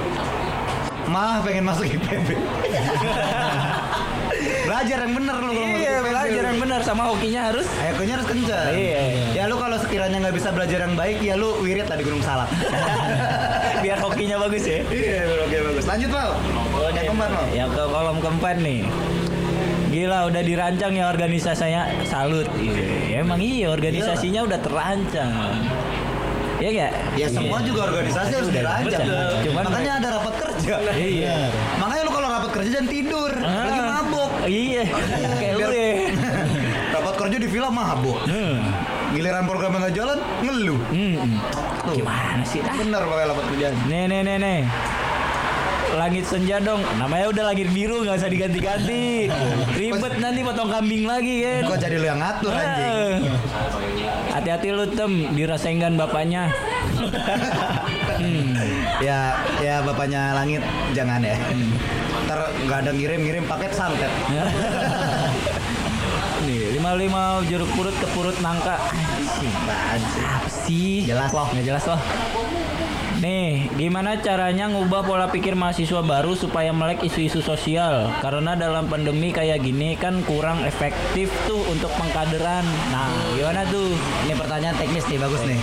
Mah 1.11 1.43
pengen 1.43 1.67
masuk 1.67 1.85
IPB. 1.85 2.29
belajar 4.63 4.97
yang 5.05 5.13
bener 5.13 5.35
lu 5.43 5.51
kalau 5.53 5.69
Iya, 5.77 5.95
belajar 6.01 6.43
yang 6.49 6.59
benar 6.59 6.79
sama 6.81 7.03
hokinya 7.11 7.41
harus. 7.51 7.67
Ekonya 7.83 8.13
harus 8.17 8.27
kencang. 8.27 8.71
Iya. 8.73 9.01
Ya 9.35 9.43
lu 9.51 9.55
kalau 9.59 9.77
sekiranya 9.77 10.17
nggak 10.23 10.35
bisa 10.35 10.49
belajar 10.55 10.79
yang 10.87 10.95
baik, 10.95 11.19
ya 11.21 11.35
lu 11.35 11.59
wirid 11.61 11.85
lah 11.85 11.97
di 11.99 12.05
Gunung 12.07 12.23
Salak. 12.23 12.49
Biar 13.83 13.99
hokinya 13.99 14.39
bagus 14.39 14.63
ya. 14.63 14.79
Iya, 14.87 15.27
oke 15.43 15.57
bagus. 15.71 15.85
Lanjut, 15.85 16.09
Pak. 16.09 16.27
Yang 16.95 17.05
keempat, 17.11 17.29
Pak. 17.29 17.45
Yang 17.51 17.69
ke 17.75 17.83
kolom 17.91 18.17
keempat 18.23 18.55
nih. 18.63 18.79
Gila 19.93 20.25
udah 20.25 20.41
dirancang 20.41 20.91
ya 20.91 21.05
organisasinya 21.07 21.81
salut. 22.03 22.49
Iya, 22.57 23.21
emang 23.21 23.37
iya 23.37 23.69
organisasinya 23.69 24.41
udah 24.41 24.59
terancang. 24.59 25.31
Iya 26.57 26.69
gak? 26.71 26.91
Ya 27.13 27.27
semua 27.27 27.59
Iya. 27.59 27.67
juga 27.67 27.81
organisasi 27.87 28.31
harus 28.33 28.49
Udah, 28.49 28.57
dirancang. 28.57 29.05
Cuman- 29.43 29.65
Makanya 29.67 29.91
ada 29.99 30.07
rapat 30.15 30.33
kerja. 30.39 30.75
Iya. 30.95 31.37
Makanya 31.77 32.01
lu 32.01 32.11
kalau 32.11 32.27
rapat 32.27 32.49
kerja 32.51 32.69
jangan 32.71 32.89
tidur, 32.89 33.31
Ah. 33.35 33.53
lagi 33.63 33.81
mabuk. 33.83 34.31
Iya. 34.43 34.83
Kayak 35.39 35.53
lu 35.53 35.59
Biar- 35.61 35.75
ya. 35.75 35.89
rapat 36.95 37.13
kerja 37.19 37.37
di 37.37 37.47
villa 37.47 37.69
mabuk. 37.69 38.19
Hmm. 38.25 38.57
Giliran 39.13 39.45
programnya 39.45 39.77
nggak 39.79 39.93
jalan, 39.93 40.17
ngeluh. 40.41 40.81
Hmm. 40.89 41.37
Gimana 41.85 42.41
sih? 42.41 42.59
Ah. 42.59 42.73
Bener 42.73 43.01
pakai 43.03 43.25
rapat 43.27 43.45
kerjaan. 43.47 43.73
Nih 43.85 44.03
nih 44.07 44.19
nih 44.23 44.35
nih. 44.39 44.59
Langit 45.93 46.25
senja 46.25 46.57
dong. 46.57 46.81
Namanya 46.97 47.29
udah 47.29 47.43
langit 47.53 47.69
biru 47.69 48.01
nggak 48.01 48.17
usah 48.17 48.29
diganti-ganti. 48.31 49.29
Ribet 49.77 50.13
nanti 50.17 50.39
potong 50.41 50.69
kambing 50.73 51.05
lagi 51.05 51.45
kan. 51.45 51.61
Kok 51.69 51.79
jadi 51.79 51.95
lu 52.01 52.05
yang 52.09 52.19
ngatur 52.19 52.53
anjing? 52.53 52.89
Eh. 52.89 53.17
Hati-hati 54.33 54.67
lu 54.73 54.85
tem 54.89 55.11
dirasenggan 55.37 55.93
bapaknya. 55.95 56.49
hmm. 58.17 58.53
Ya, 59.03 59.35
ya 59.59 59.83
bapaknya 59.83 60.31
langit 60.31 60.63
jangan 60.95 61.19
ya. 61.19 61.35
Ntar 62.23 62.39
nggak 62.55 62.77
ada 62.87 62.91
ngirim-ngirim 62.95 63.43
paket 63.51 63.75
santet. 63.75 64.07
Nih, 66.47 66.75
lima 66.75 66.95
lima 66.95 67.21
jeruk 67.47 67.67
purut 67.75 67.95
ke 67.99 68.07
purut 68.15 68.35
nangka. 68.39 68.79
Anjing, 69.91 70.23
apa 70.23 70.47
sih? 70.47 71.03
Jelas 71.03 71.35
loh. 71.35 71.47
Nggak 71.51 71.65
jelas 71.67 71.83
loh. 71.87 71.99
Nih, 73.23 73.71
gimana 73.79 74.19
caranya 74.19 74.67
ngubah 74.67 75.07
pola 75.07 75.31
pikir 75.31 75.55
mahasiswa 75.55 76.03
baru 76.03 76.35
supaya 76.35 76.75
melek 76.75 77.07
isu-isu 77.07 77.39
sosial? 77.39 78.11
Karena 78.19 78.51
dalam 78.51 78.91
pandemi 78.91 79.31
kayak 79.31 79.63
gini 79.63 79.95
kan 79.95 80.19
kurang 80.27 80.67
efektif 80.67 81.31
tuh 81.47 81.63
untuk 81.71 81.87
pengkaderan. 81.95 82.67
Nah, 82.91 83.07
gimana 83.39 83.63
tuh? 83.71 83.95
Ini 84.27 84.35
pertanyaan 84.35 84.75
teknis 84.75 85.07
nih, 85.07 85.23
bagus 85.23 85.39
nih. 85.47 85.55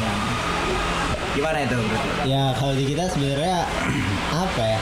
Gimana 1.37 1.61
itu? 1.69 1.76
Ya 2.25 2.57
kalau 2.57 2.73
di 2.73 2.97
kita 2.97 3.12
sebenarnya 3.12 3.69
apa 4.49 4.62
ya? 4.64 4.81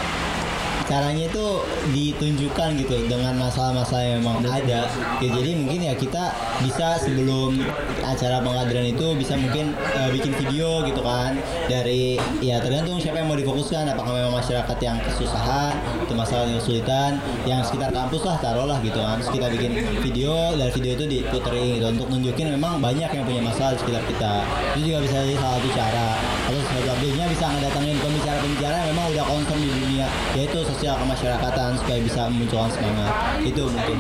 Caranya 0.88 1.28
itu 1.28 1.47
ditunjukkan 1.92 2.80
gitu 2.80 2.97
dengan 3.12 3.37
masalah-masalah 3.37 4.09
yang 4.09 4.25
memang 4.25 4.40
ada. 4.40 4.88
Ya, 5.21 5.28
jadi 5.28 5.52
mungkin 5.52 5.85
ya 5.85 5.92
kita 5.92 6.33
bisa 6.64 6.97
sebelum 6.97 7.61
acara 8.00 8.40
pengadilan 8.40 8.97
itu 8.97 9.12
bisa 9.21 9.37
mungkin 9.37 9.76
eh, 9.76 10.09
bikin 10.16 10.33
video 10.40 10.80
gitu 10.88 11.04
kan. 11.04 11.37
Dari 11.68 12.16
ya 12.40 12.57
tergantung 12.64 12.97
siapa 12.97 13.21
yang 13.21 13.28
mau 13.28 13.37
difokuskan. 13.37 13.92
Apakah 13.92 14.16
memang 14.16 14.40
masyarakat 14.40 14.78
yang 14.80 14.97
kesusahan 15.04 15.76
itu 16.09 16.12
masalah 16.16 16.49
yang 16.49 16.57
kesulitan 16.57 17.11
yang 17.45 17.61
sekitar 17.61 17.92
kampus 17.92 18.25
lah 18.25 18.40
taruhlah 18.40 18.80
gitu 18.80 18.97
kan. 18.97 19.21
Terus 19.21 19.33
kita 19.37 19.47
bikin 19.52 19.71
video 20.00 20.57
dari 20.57 20.73
video 20.73 20.92
itu 20.97 21.04
diputerin 21.04 21.68
gitu. 21.76 21.87
Untuk 21.92 22.09
nunjukin 22.09 22.57
memang 22.57 22.80
banyak 22.80 23.12
yang 23.12 23.25
punya 23.28 23.45
masalah 23.45 23.76
di 23.76 23.85
sekitar 23.85 24.02
kita. 24.09 24.35
Itu 24.73 24.88
juga 24.88 24.99
bisa 25.04 25.16
jadi 25.21 25.37
salah 25.37 25.61
satu 25.61 25.68
cara. 25.76 26.09
Atau 26.49 26.61
selanjutnya 26.64 27.26
bisa 27.28 27.45
ngedatengin 27.45 27.97
pembicara-pembicara 28.00 28.75
yang 28.80 28.88
memang 28.97 29.07
udah 29.12 29.25
concern 29.28 29.61
di 29.61 29.68
dunia 29.99 30.07
yaitu 30.38 30.59
sosial 30.62 30.95
kemasyarakatan 31.02 31.75
supaya 31.83 31.99
bisa 31.99 32.23
memunculkan 32.31 32.71
semangat 32.71 33.12
itu 33.43 33.64
mungkin 33.67 33.97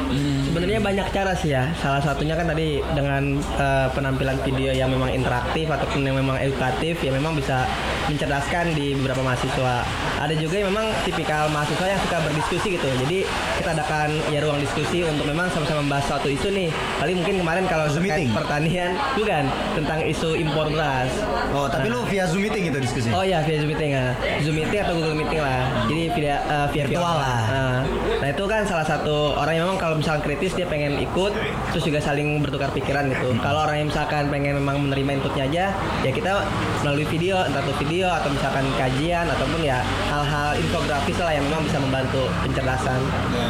Sebenarnya 0.48 0.80
banyak 0.80 1.06
cara 1.12 1.32
sih 1.34 1.50
ya. 1.52 1.68
Salah 1.82 2.00
satunya 2.00 2.38
kan 2.38 2.46
tadi 2.48 2.80
dengan 2.94 3.36
eh, 3.38 3.88
penampilan 3.92 4.38
video 4.46 4.70
yang 4.70 4.88
memang 4.94 5.10
interaktif 5.10 5.66
ataupun 5.68 6.06
yang 6.06 6.16
memang 6.16 6.38
edukatif 6.38 7.02
ya 7.02 7.10
memang 7.10 7.34
bisa 7.34 7.66
mencerdaskan 8.08 8.72
di 8.78 8.96
beberapa 8.96 9.20
mahasiswa. 9.20 9.84
Ada 10.18 10.34
juga 10.40 10.62
yang 10.62 10.72
memang 10.72 10.88
tipikal 11.04 11.52
mahasiswa 11.52 11.86
yang 11.86 12.00
suka 12.00 12.16
berdiskusi 12.24 12.68
gitu. 12.80 12.88
Jadi 13.06 13.18
kita 13.60 13.70
adakan 13.76 14.08
ya 14.32 14.40
ruang 14.40 14.58
diskusi 14.62 15.04
untuk 15.04 15.28
memang 15.28 15.52
sama-sama 15.52 15.84
membahas 15.84 16.06
suatu 16.08 16.32
isu 16.32 16.48
nih. 16.54 16.68
Kali 16.72 17.12
mungkin 17.14 17.34
kemarin 17.44 17.64
kalau 17.68 17.86
Zoom 17.92 18.06
terkait 18.08 18.24
meeting? 18.24 18.30
pertanian 18.34 18.90
bukan 19.14 19.44
tentang 19.76 19.98
isu 20.06 20.30
impor 20.38 20.66
beras. 20.72 21.12
Oh, 21.52 21.68
tapi 21.68 21.92
lu 21.92 22.02
via 22.08 22.24
Zoom 22.24 22.42
meeting 22.42 22.72
itu 22.72 22.78
diskusi? 22.80 23.08
Oh 23.12 23.22
iya 23.22 23.44
via 23.44 23.60
Zoom 23.60 23.70
meeting 23.70 23.92
ya. 23.92 24.16
Zoom 24.40 24.56
meeting 24.56 24.80
atau 24.80 24.94
Google 24.96 25.16
meeting 25.18 25.40
lah. 25.44 25.68
Jadi 25.88 26.02
via 26.12 26.36
eh, 26.44 26.66
via 26.70 26.84
Virtual 26.84 27.16
lah. 27.16 27.42
Nah, 27.48 27.80
nah 28.20 28.28
itu 28.28 28.44
kan 28.44 28.62
salah 28.68 28.84
satu 28.84 29.32
orang 29.32 29.56
yang 29.56 29.64
memang 29.72 29.80
kalau 29.80 29.96
misalkan 29.96 30.20
kritis 30.20 30.52
dia 30.52 30.68
pengen 30.68 31.00
ikut, 31.00 31.32
terus 31.72 31.84
juga 31.84 31.98
saling 32.04 32.44
bertukar 32.44 32.68
pikiran 32.76 33.08
gitu. 33.08 33.32
Kalau 33.40 33.64
orang 33.64 33.80
yang 33.80 33.88
misalkan 33.88 34.28
pengen 34.28 34.60
memang 34.60 34.84
menerima 34.84 35.16
inputnya 35.16 35.48
aja, 35.48 35.64
ya 36.04 36.10
kita 36.12 36.44
melalui 36.84 37.08
video, 37.08 37.40
entah 37.40 37.64
itu 37.64 37.72
video 37.80 38.06
atau 38.12 38.28
misalkan 38.28 38.68
kajian 38.76 39.26
ataupun 39.32 39.60
ya 39.64 39.80
hal-hal 40.12 40.60
infografis 40.60 41.16
lah 41.16 41.32
yang 41.32 41.44
memang 41.48 41.64
bisa 41.64 41.78
membantu 41.80 42.22
pencerdasan. 42.44 43.00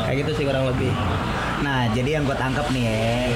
Kayak 0.07 0.16
gitu 0.23 0.30
sih 0.38 0.45
kurang 0.47 0.71
lebih. 0.71 0.95
Nah, 1.59 1.90
jadi 1.90 2.18
yang 2.18 2.23
gue 2.23 2.38
tangkap 2.38 2.71
nih 2.71 2.87
ya, 2.87 3.35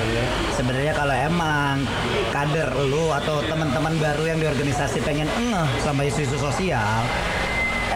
sebenarnya 0.54 0.94
kalau 0.94 1.10
emang 1.10 1.82
kader 2.30 2.70
lu 2.86 3.10
atau 3.10 3.42
teman-teman 3.50 3.98
baru 3.98 4.30
yang 4.30 4.38
di 4.38 4.46
organisasi 4.46 5.02
pengen 5.02 5.26
ngeh 5.26 5.68
sama 5.82 6.06
isu-isu 6.06 6.38
sosial, 6.38 7.02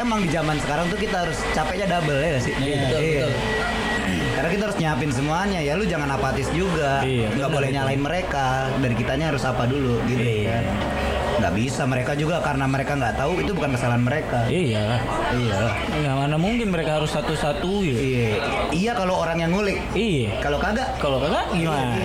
emang 0.06 0.22
di 0.22 0.30
zaman 0.30 0.56
sekarang 0.62 0.86
tuh 0.86 0.98
kita 1.02 1.26
harus 1.26 1.38
capeknya 1.50 1.86
double 1.90 2.22
ya 2.22 2.38
sih? 2.38 2.54
Iya, 2.54 2.78
betul, 2.86 3.02
betul. 3.02 3.32
Karena 4.36 4.48
kita 4.52 4.62
harus 4.70 4.78
nyiapin 4.78 5.10
semuanya 5.10 5.58
ya, 5.58 5.72
lu 5.74 5.82
jangan 5.82 6.12
apatis 6.12 6.46
juga, 6.54 7.02
Iya, 7.02 7.26
nggak 7.34 7.50
boleh 7.50 7.68
nyalain 7.74 7.98
mereka. 7.98 8.70
Dari 8.78 8.94
kitanya 8.94 9.34
harus 9.34 9.42
apa 9.42 9.66
dulu, 9.66 9.98
gitu 10.06 10.22
Iya. 10.22 10.62
kan? 10.62 10.64
Nggak 11.36 11.52
bisa 11.52 11.82
mereka 11.84 12.12
juga 12.14 12.40
karena 12.40 12.64
mereka 12.64 12.96
nggak 12.96 13.16
tahu 13.18 13.32
itu 13.42 13.50
bukan 13.52 13.74
kesalahan 13.74 14.04
mereka. 14.04 14.46
Iya. 14.46 15.02
Iya. 15.34 15.60
Nggak 15.90 16.14
mana 16.16 16.36
mungkin 16.38 16.68
mereka 16.70 17.02
harus 17.02 17.10
satu-satu 17.10 17.72
ya. 17.82 17.96
Iya, 17.96 18.28
iya 18.70 18.92
kalau 18.94 19.18
orang 19.18 19.42
yang 19.42 19.50
ngulik. 19.50 19.82
Iya. 19.92 20.38
Kalau 20.38 20.62
kagak, 20.62 20.96
Kalau 20.96 21.18
kagak 21.18 21.50
gimana? 21.50 21.98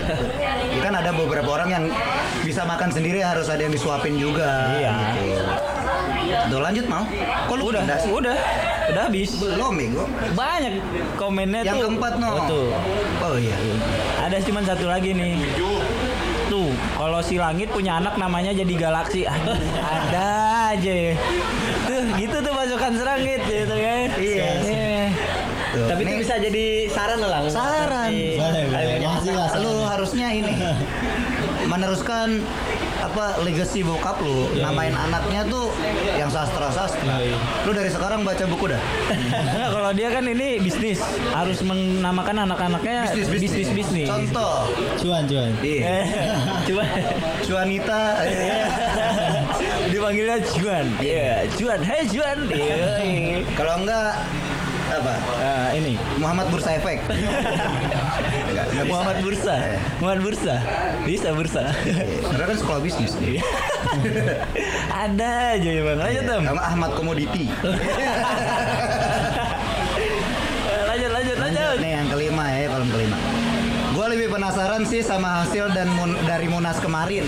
Ya 0.72 0.79
kan 0.81 0.93
ada 0.98 1.12
beberapa 1.13 1.48
orang 1.51 1.70
yang 1.70 1.84
bisa 2.41 2.65
makan 2.65 2.89
sendiri 2.89 3.22
harus 3.22 3.46
ada 3.51 3.62
yang 3.62 3.72
disuapin 3.75 4.17
juga. 4.17 4.72
Iya. 4.79 4.91
Gitu. 5.20 5.46
Tuh 6.48 6.60
lanjut 6.60 6.86
mau? 6.86 7.04
Kok 7.48 7.56
lu 7.56 7.64
Udah, 7.66 7.82
pindah 7.82 7.98
udah, 8.08 8.36
udah 8.90 9.02
habis. 9.06 9.30
Belum 9.36 9.72
bego. 9.74 10.04
Banyak 10.32 10.74
komennya 11.16 11.62
Yang 11.62 11.76
tuh. 11.76 11.84
keempat 11.88 12.14
no. 12.18 12.28
Oh, 12.28 12.40
tuh. 12.46 12.68
Oh 13.22 13.36
iya. 13.36 13.56
Ada 14.20 14.38
cuma 14.42 14.60
satu 14.62 14.86
lagi 14.86 15.12
nih. 15.12 15.36
Tuh, 16.48 16.68
kalau 16.94 17.24
si 17.24 17.36
langit 17.36 17.72
punya 17.72 17.96
anak 17.98 18.16
namanya 18.16 18.52
jadi 18.52 18.74
galaksi. 18.74 19.24
Ada 19.96 20.28
aja. 20.72 20.92
ya. 20.92 21.14
Tuh, 21.88 22.02
gitu 22.16 22.36
tuh 22.38 22.52
pasukan 22.52 22.92
serangit 22.94 23.42
gitu 23.42 23.72
kan. 23.74 24.08
Iya. 24.16 24.50
Iya. 24.62 25.04
Tuh, 25.72 25.88
Tapi 25.88 26.02
itu 26.04 26.12
nih, 26.12 26.20
bisa 26.20 26.36
jadi 26.36 26.66
saran 26.92 27.24
lah. 27.24 27.30
Lang. 27.32 27.44
Saran. 27.48 28.12
Seperti- 28.12 28.36
Boleh, 28.36 29.64
lu 29.64 29.74
harusnya 29.88 30.28
ini 30.30 30.52
meneruskan 31.72 32.44
apa 33.01 33.41
legacy 33.41 33.81
bokap 33.81 34.22
lu 34.22 34.53
namain 34.62 34.93
anaknya 34.93 35.41
tuh 35.50 35.74
yang 36.15 36.29
sastra 36.29 36.70
sastra. 36.70 37.01
Iya, 37.17 37.34
iya. 37.34 37.38
Lu 37.65 37.72
dari 37.74 37.89
sekarang 37.89 38.22
baca 38.22 38.46
buku 38.46 38.70
dah. 38.70 38.81
Kalau 39.74 39.91
dia 39.91 40.13
kan 40.13 40.24
ini 40.29 40.62
bisnis 40.62 41.01
harus 41.34 41.60
menamakan 41.65 42.46
anak-anaknya 42.46 43.17
bisnis 43.17 43.70
bisnis. 43.74 44.08
Contoh. 44.08 44.70
Cuan 45.01 45.25
cuan. 45.25 45.51
Iya. 45.65 45.81
Eh, 45.81 46.05
Coba 46.70 46.84
Cuanita. 47.41 48.01
dipanggilnya 49.91 50.38
Juan. 50.55 50.86
Iya, 51.03 51.46
Juan. 51.60 51.79
Hei 51.84 52.03
Juan. 52.08 52.38
Iya. 52.48 53.01
Kalau 53.58 53.74
enggak 53.84 54.24
apa? 54.94 55.14
Nah, 55.38 55.68
ini 55.72 55.94
Muhammad 56.18 56.48
Bursa 56.50 56.70
Efek. 56.74 57.00
Enggak, 58.52 58.66
enggak 58.68 58.84
bisa. 58.84 58.92
Muhammad 58.92 59.18
Bursa. 59.22 59.56
Eh. 59.56 59.80
Muhammad 59.98 60.22
Bursa. 60.22 60.56
Bisa 61.02 61.28
Bursa. 61.32 61.64
Karena 62.26 62.46
kan 62.46 62.58
sekolah 62.58 62.80
bisnis 62.80 63.16
nih. 63.18 63.40
Ada 65.08 65.30
aja 65.56 65.70
ya 65.72 65.82
bang. 65.82 65.98
Lanjut 65.98 66.24
Tem. 66.26 66.42
Sama 66.44 66.62
Ahmad 66.62 66.92
Komoditi. 66.94 67.46
Lanjut 70.88 71.12
lanjut 71.12 71.38
lanjut. 71.38 71.76
Nih 71.80 71.92
yang 71.94 72.08
kelima 72.08 72.44
ya, 72.52 72.68
kolom 72.68 72.90
kelima. 72.90 73.18
Gue 73.92 74.06
lebih 74.10 74.28
penasaran 74.30 74.84
sih 74.84 75.02
sama 75.02 75.44
hasil 75.44 75.72
dan 75.72 75.88
mun- 75.90 76.20
dari 76.24 76.48
Munas 76.48 76.80
kemarin. 76.80 77.28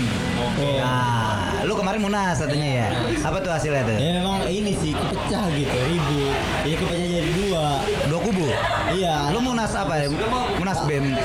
Oh. 0.58 0.80
Nah, 0.80 1.33
lu 1.64 1.74
kemarin 1.74 2.00
Munas 2.00 2.36
katanya 2.36 2.68
ya. 2.70 2.86
Apa 3.20 3.40
tuh 3.40 3.50
hasilnya 3.50 3.82
tuh? 3.82 3.96
Ya 3.96 4.10
memang 4.16 4.44
ini 4.44 4.72
sih 4.74 4.92
kepecah 4.92 5.44
gitu, 5.50 5.76
ribut. 5.80 6.36
Ya 6.62 6.74
kepecah 6.76 7.06
jadi 7.06 7.30
dua. 7.34 7.66
Dua 8.06 8.20
kubu. 8.20 8.48
Iya. 8.90 9.32
Lu 9.32 9.40
Munas 9.40 9.72
apa 9.72 9.94
ya? 9.96 10.06
Munas 10.54 10.78
BEM. 10.84 11.16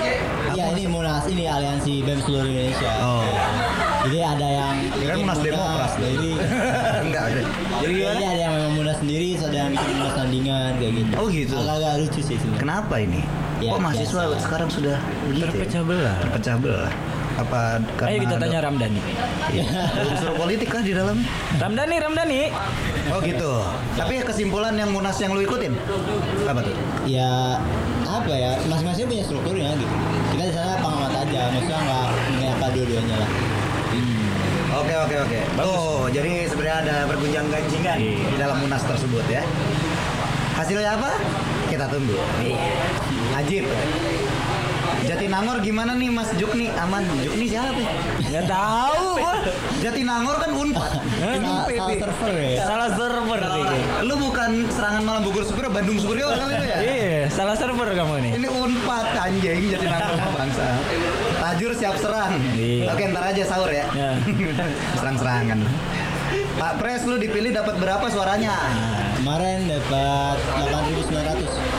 Iya 0.51 0.65
ini 0.73 0.83
Munas 0.85 1.23
ini 1.25 1.43
aliansi 1.43 2.01
BEM 2.01 2.19
seluruh 2.21 2.45
Indonesia. 2.45 2.91
Oh. 2.99 3.27
Jadi 3.99 4.17
ada 4.17 4.47
yang 4.47 4.75
bikin 4.95 5.17
Munas 5.19 5.39
Demokrat. 5.39 5.91
Jadi 5.99 6.31
Enggak 7.01 7.23
ada. 7.27 7.41
jadi 7.79 7.99
ada 8.07 8.25
yang 8.33 8.51
memang 8.55 8.73
Munas 8.75 8.97
sendiri, 8.97 9.35
ada 9.35 9.57
yang 9.57 9.71
bikin 9.71 9.91
Munas 9.93 10.13
tandingan 10.15 10.71
kayak 10.79 10.93
gitu. 10.95 11.11
Oh, 11.15 11.27
gitu. 11.27 11.53
Agak-agak 11.53 11.93
lucu 11.99 12.19
sih 12.23 12.35
sebenarnya. 12.39 12.59
Kenapa 12.59 12.95
ini? 12.97 13.21
Ya, 13.59 13.75
Kok 13.75 13.79
mahasiswa 13.83 14.21
biasa. 14.23 14.39
sekarang 14.39 14.69
sudah 14.71 14.97
begitu? 15.27 15.43
ya? 15.43 15.51
Terpecah 15.51 15.81
belah. 15.83 16.15
Terpecah 16.23 16.55
belah. 16.55 16.91
Apa 17.39 17.79
karena 17.95 18.09
Ayo 18.11 18.19
kita 18.19 18.35
ada- 18.35 18.43
tanya 18.45 18.59
Ramdhani. 18.61 18.99
Iya. 19.49 19.63
Ada 19.65 20.01
unsur 20.11 20.31
politik 20.35 20.67
kah 20.67 20.83
di 20.83 20.91
dalamnya? 20.91 21.23
Ramdhani, 21.55 21.95
Ramdhani. 21.97 22.39
Oh 23.09 23.19
gitu. 23.23 23.51
Tapi 23.95 24.13
kesimpulan 24.21 24.75
yang 24.75 24.91
Munas 24.91 25.15
yang 25.17 25.31
lu 25.31 25.39
ikutin 25.39 25.73
apa 26.43 26.59
tuh? 26.59 26.75
Ya 27.07 27.57
apa 28.03 28.33
ya 28.33 28.59
masing-masing 28.67 29.07
punya 29.07 29.23
strukturnya 29.23 29.71
gitu. 29.73 29.95
Kita 30.29 30.43
di 30.43 30.53
sana 30.53 30.75
pengamat 30.77 31.13
aja, 31.17 31.41
maksudnya 31.49 31.79
nggak 31.79 32.07
menyapa 32.29 32.65
dua-duanya 32.75 33.15
lah. 33.23 33.29
Oke 34.69 34.93
oke 34.95 35.15
oke. 35.19 35.39
Oh 35.57 36.05
jadi 36.07 36.45
sebenarnya 36.45 36.77
ada 36.83 36.95
bergunjang 37.07 37.47
ganjingan 37.47 37.97
di 37.99 38.35
dalam 38.35 38.59
Munas 38.59 38.83
tersebut 38.83 39.23
ya. 39.25 39.41
Hasilnya 40.53 40.91
apa? 40.93 41.15
Kita 41.71 41.87
tunggu. 41.87 42.19
Ajib. 43.33 43.63
Jatinangor 45.09 45.57
gimana 45.65 45.97
nih 45.97 46.13
Mas 46.13 46.29
Jukni? 46.37 46.69
Aman. 46.77 47.01
Jukni 47.25 47.49
siapa? 47.49 47.81
ya? 48.29 48.45
Tahu. 48.45 49.17
gua. 49.17 49.33
Jatinangor 49.81 50.37
kan 50.37 50.53
Unpad. 50.53 51.01
Ini 51.01 51.49
Salah 51.49 51.97
server 51.97 52.33
ya. 52.37 52.61
Salah 52.61 52.89
server 52.93 53.41
nih. 53.41 53.81
Lu 54.05 54.13
bukan 54.21 54.69
serangan 54.69 55.01
malam 55.01 55.21
Bogor 55.25 55.49
Superior, 55.49 55.73
Bandung 55.73 55.97
Superior 55.97 56.37
kali 56.37 56.53
itu 56.61 56.65
ya? 56.69 56.77
Iya, 56.77 57.25
salah 57.33 57.57
server 57.57 57.89
kamu 57.89 58.21
nih. 58.21 58.31
Ini 58.37 58.47
Unpad 58.53 59.07
anjing 59.17 59.65
Jatinangor 59.73 60.13
bangsa. 60.37 60.77
Tajur 61.41 61.71
siap 61.73 61.95
serang. 61.97 62.37
Iya. 62.53 62.93
Oke, 62.93 63.03
ntar 63.09 63.23
aja 63.33 63.43
sahur 63.49 63.69
ya. 63.73 63.89
Ya. 63.97 64.13
Serang-serangan. 65.01 65.57
Pak 66.61 66.73
Pres 66.77 67.09
lu 67.09 67.17
dipilih 67.17 67.49
dapat 67.49 67.81
berapa 67.81 68.05
suaranya? 68.13 68.53
Kemarin 69.17 69.73
dapat 69.73 70.37
8.900. 70.69 71.78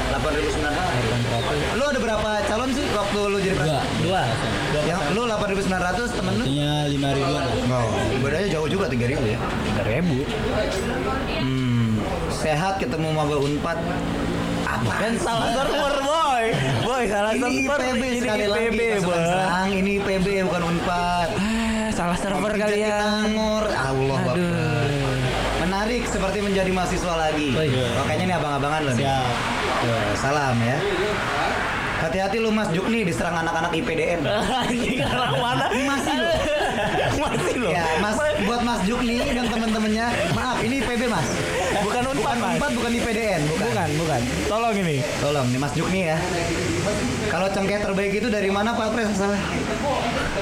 8.900. 2.11 2.19
Lu 2.19 2.19
ada 2.19 2.19
berapa 2.19 2.33
calon 2.51 2.71
sih 2.75 2.87
waktu 2.91 3.19
lu 3.23 3.39
jadi? 3.39 3.59
Dua. 3.59 3.81
Dua. 4.03 4.23
Yang 4.83 5.01
lu 5.15 5.23
8.900 5.31 6.19
temen 6.19 6.33
lu? 6.35 6.45
Artinya 6.45 6.73
5 6.91 7.17
ribuan. 7.17 7.45
Oh, 7.71 7.91
bedanya 8.19 8.49
jauh 8.51 8.69
juga 8.69 8.87
3.000 8.91 9.23
ya. 9.23 9.39
Tiga 9.39 9.83
ribu. 9.87 10.17
Hmm, 11.39 12.03
sehat 12.35 12.83
ketemu 12.83 13.09
maba 13.15 13.37
Unpad. 13.39 13.79
Apa? 14.67 14.91
Kan 15.03 15.13
salah 15.19 15.49
server 15.55 15.95
boy. 16.03 16.45
Boy 16.87 17.03
salah 17.11 17.33
ini 17.35 17.67
server. 17.67 17.95
Ini 17.95 18.19
sekali 18.23 18.47
lagi 18.47 18.67
IPB 18.71 18.81
pasukan 18.81 19.07
boy. 19.07 19.23
serang, 19.31 19.69
ini 19.75 19.91
IPB 19.99 20.27
bukan 20.47 20.63
Unpad. 20.75 21.29
Ah, 21.39 21.89
salah 21.95 22.17
server 22.19 22.53
kali 22.55 22.77
ya. 22.83 22.91
Jatinangor, 22.91 23.65
Allah. 23.71 24.19
Aduh. 24.35 25.15
Menarik 25.61 26.03
seperti 26.11 26.39
menjadi 26.43 26.71
mahasiswa 26.75 27.15
lagi. 27.15 27.55
Oh, 27.55 27.63
iya. 27.63 27.87
Makanya 28.03 28.25
nih 28.27 28.37
abang-abangan 28.43 28.81
lo 28.91 28.93
nih. 28.99 29.07
Salam 30.19 30.57
ya. 30.61 30.77
Hati-hati 32.01 32.41
lu 32.41 32.49
Mas 32.49 32.73
Jukni 32.73 33.05
diserang 33.05 33.37
anak-anak 33.37 33.77
IPDN. 33.77 34.25
Anjing 34.65 35.05
mana? 35.37 35.69
Masih 35.69 36.17
loh. 36.17 36.35
Masih 37.29 37.55
loh. 37.61 37.71
Ya, 37.71 37.85
Mas 38.01 38.17
buat 38.49 38.65
Mas 38.65 38.81
Jukni 38.89 39.21
dan 39.21 39.47
teman-temannya, 39.53 40.07
maaf 40.33 40.59
ini 40.65 40.81
IPB 40.81 41.13
Mas. 41.13 41.29
Bukan 41.85 42.03
Unpad, 42.17 42.37
Mas. 42.41 42.57
Unpad 42.57 42.73
bukan 42.73 42.91
IPDN, 42.97 43.41
bukan. 43.53 43.67
Bukan, 43.69 43.89
bukan. 44.01 44.21
Tolong 44.49 44.75
ini. 44.81 44.97
Tolong 45.21 45.47
nih 45.53 45.61
Mas 45.61 45.73
Jukni 45.77 46.01
ya. 46.09 46.17
Kalau 47.29 47.47
cengkeh 47.53 47.79
terbaik 47.85 48.13
itu 48.17 48.29
dari 48.33 48.49
mana 48.49 48.73
Pak 48.73 48.97
Pres 48.97 49.13
salah? 49.13 49.41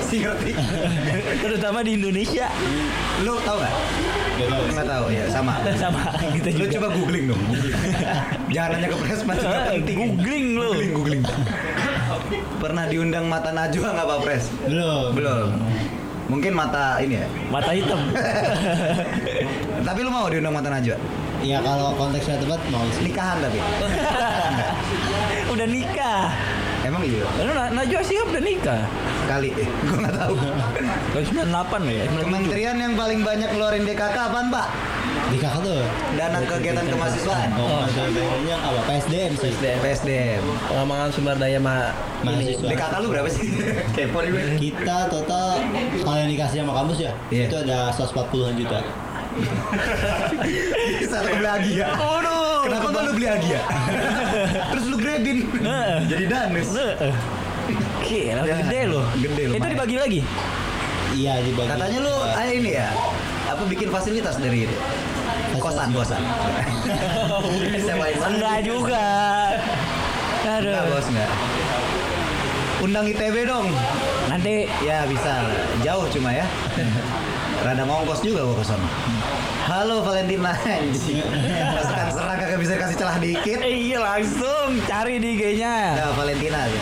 Si 0.06 0.22
ngerti. 0.22 0.54
Terutama 1.44 1.82
di 1.82 1.98
Indonesia. 1.98 2.46
Lu 3.26 3.42
tahu 3.42 3.58
nggak? 3.58 3.74
Nggak 4.38 4.87
tahu 4.87 5.07
ya, 5.09 5.24
sama. 5.27 5.53
Sama 5.74 6.01
kita 6.31 6.48
Lu 6.53 6.57
juga. 6.61 6.72
coba 6.79 6.87
googling 6.94 7.24
dong. 7.27 7.40
googling. 7.44 7.74
Jangan 8.48 8.68
nanya 8.72 8.87
ke 8.87 8.96
Pres 8.96 9.20
macam 9.24 9.48
Eh, 9.48 9.62
penting. 9.74 9.96
Googling 9.98 10.46
lu. 10.55 10.68
Googling, 10.68 10.92
googling. 10.94 11.22
Pernah 12.59 12.85
diundang 12.87 13.27
mata 13.27 13.51
Najwa 13.51 13.88
nggak 13.90 14.07
Pak 14.07 14.18
Pres? 14.22 14.44
Belum. 14.64 15.07
Belum. 15.12 15.48
Mungkin 16.29 16.53
mata 16.53 17.01
ini 17.01 17.16
ya. 17.16 17.27
Mata 17.48 17.70
hitam. 17.72 18.01
Tapi 19.87 19.98
lu 20.01 20.11
mau 20.11 20.29
diundang 20.29 20.53
mata 20.53 20.68
Najwa? 20.68 20.96
Ya 21.38 21.59
kalau 21.59 21.94
konteksnya 21.94 22.37
tepat 22.37 22.59
mau 22.68 22.83
sih. 22.90 23.07
Nikahan 23.07 23.38
tapi. 23.38 23.62
udah 25.55 25.66
nikah. 25.66 26.35
Emang 26.88 27.05
iya? 27.05 27.20
Lalu 27.37 27.53
Na- 27.53 27.72
Najwa 27.74 28.01
Shihab 28.01 28.27
udah 28.29 28.40
nikah. 28.40 28.83
Kali. 29.29 29.53
Gue 29.85 29.96
nggak 29.98 30.16
tahu. 30.16 30.35
Tahun 31.12 31.24
98 31.44 31.53
ya. 31.87 32.05
Kementerian 32.18 32.77
yang 32.79 32.94
paling 32.96 33.20
banyak 33.20 33.48
keluarin 33.51 33.85
DKK 33.85 34.16
apaan 34.24 34.48
Pak? 34.48 34.66
Kakak 35.29 35.61
tuh. 35.61 35.85
Dana 36.16 36.40
kegiatan 36.40 36.88
kemahasiswaan. 36.88 37.53
Oh, 37.55 37.85
bayangannya 37.85 38.57
apa? 38.57 38.81
PSDM 38.88 39.33
sih. 39.37 39.53
PSDM. 39.55 40.40
Pengembangan 40.66 41.09
sumber 41.12 41.37
daya 41.37 41.61
ma. 41.61 41.92
Mahasiswa. 42.24 42.64
DKK 42.64 42.94
lu 42.98 43.09
berapa 43.12 43.29
sih? 43.29 43.44
Kepo 43.94 44.24
nih. 44.24 44.57
Kita 44.57 45.07
total 45.07 45.61
kalau 46.01 46.16
yang 46.16 46.31
dikasih 46.33 46.64
sama 46.64 46.72
kampus 46.74 46.98
ya, 47.01 47.12
Iya. 47.29 47.44
itu 47.46 47.57
ada 47.61 47.92
140-an 47.92 48.55
juta. 48.57 48.81
Bisa 50.98 51.16
lu 51.20 51.31
beli 51.37 51.46
Agia. 51.46 51.87
Aduh. 51.92 52.64
Kenapa 52.64 52.98
lu 52.98 53.12
beli 53.12 53.29
Agia? 53.29 53.61
Lu 55.18 55.24
grabin. 55.26 55.38
Jadi 56.07 56.24
danes. 56.31 56.68
Gila, 57.98 58.40
Ya, 58.46 58.54
gede 58.64 58.81
loh. 58.88 59.04
gede 59.18 59.42
Itu 59.44 59.52
lumayan. 59.52 59.70
dibagi 59.74 59.96
lagi. 59.98 60.20
Iya 61.12 61.35
dibagi. 61.42 61.68
Katanya 61.68 61.98
lu 62.00 62.14
ah, 62.22 62.46
ini 62.46 62.70
ya. 62.72 62.88
Apa 63.50 63.62
bikin 63.66 63.88
fasilitas 63.90 64.38
dari 64.38 64.64
itu? 64.64 64.76
Kosan, 65.59 65.90
kosan. 65.90 66.22
Enggak 68.31 68.59
juga. 68.62 69.04
Aduh. 70.46 70.70
Enggak, 70.70 70.85
bos 70.87 71.07
enggak. 71.11 71.31
Undang 72.78 73.04
ITB 73.11 73.37
dong. 73.44 73.66
Nanti 74.31 74.70
Ya 74.81 75.02
bisa, 75.11 75.42
jauh 75.83 76.07
cuma 76.09 76.31
ya. 76.31 76.46
Rada 77.58 77.82
ngongkos 77.82 78.20
juga 78.22 78.46
gua 78.46 78.56
ke 78.56 78.66
sana. 78.66 78.86
Halo 79.66 80.00
Valentina 80.00 80.54
anjing. 80.56 81.20
Pasukan 81.76 82.08
serang 82.08 82.38
kagak 82.38 82.58
bisa 82.58 82.74
kasih 82.74 82.96
celah 82.96 83.18
dikit. 83.18 83.58
eh, 83.60 83.74
iya 83.74 83.98
langsung 83.98 84.78
cari 84.86 85.18
di 85.18 85.34
IG-nya. 85.34 85.98
Nah, 85.98 86.12
Valentina 86.14 86.58
aja. 86.64 86.80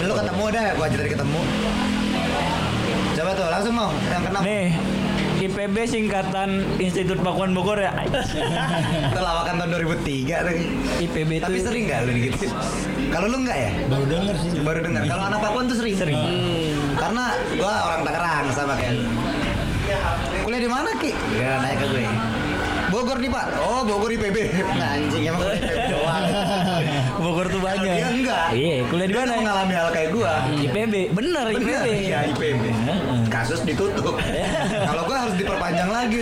Lu 0.00 0.14
ketemu 0.14 0.44
dah, 0.48 0.62
gua 0.76 0.84
aja 0.86 0.96
tadi 0.96 1.10
ketemu. 1.10 1.40
Coba 3.10 3.30
tuh, 3.34 3.46
langsung 3.50 3.74
mau 3.74 3.90
yang 4.06 4.22
kenal. 4.22 4.40
Nih, 4.40 4.66
IPB 5.40 5.76
singkatan 5.84 6.50
Institut 6.78 7.18
Pakuan 7.20 7.52
Bogor 7.52 7.76
ya. 7.76 7.92
Itu 9.10 9.18
lawakan 9.18 9.54
tahun 9.58 9.70
2003 9.76 10.46
tuh. 10.46 10.54
IPB 11.00 11.30
itu 11.36 11.44
Tapi 11.44 11.58
sering 11.58 11.84
nggak 11.88 12.00
lu 12.04 12.12
gitu? 12.16 12.44
Kalau 13.10 13.26
lu 13.26 13.44
nggak 13.44 13.58
ya? 13.58 13.70
Baru 13.88 14.04
denger 14.06 14.34
sih. 14.38 14.50
Baru 14.60 14.80
dengar. 14.80 15.00
Kalau 15.04 15.24
anak 15.26 15.40
Pakuan 15.40 15.64
tuh 15.66 15.76
sering. 15.76 15.94
Sering. 15.96 16.20
Karena 16.96 17.24
gua 17.56 17.72
orang 17.88 18.00
Tangerang 18.04 18.44
sama 18.52 18.72
kayak 18.76 18.92
lu. 18.96 19.04
Kuliah 20.44 20.60
di 20.60 20.70
mana 20.70 20.90
Ki? 20.98 21.10
Dia 21.34 21.60
nanya 21.60 21.76
ke 21.78 21.86
gue. 21.88 22.04
Bogor 22.90 23.22
nih 23.22 23.30
pak. 23.30 23.46
Oh 23.62 23.86
Bogor 23.86 24.10
IPB. 24.10 24.36
Nah, 24.74 24.98
anjing 24.98 25.30
emang 25.30 25.46
IPB 25.46 25.78
doang. 25.94 26.24
Bogor 27.22 27.46
tuh 27.46 27.62
banyak. 27.62 27.94
dia 28.02 28.08
enggak. 28.10 28.44
Iya, 28.50 28.76
kuliah 28.90 29.08
di 29.08 29.14
mana? 29.14 29.32
mengalami 29.38 29.72
hal 29.78 29.88
kayak 29.94 30.10
gua. 30.10 30.32
IPB, 30.50 30.94
bener 31.14 31.44
Bener, 31.54 31.62
IPB. 31.62 31.86
Iya 32.10 32.18
IPB. 32.34 32.62
Kasus 33.30 33.62
ditutup. 33.62 34.18
Kalau 34.90 35.02
gua 35.06 35.16
harus 35.22 35.34
diperpanjang 35.38 35.90
lagi. 35.90 36.18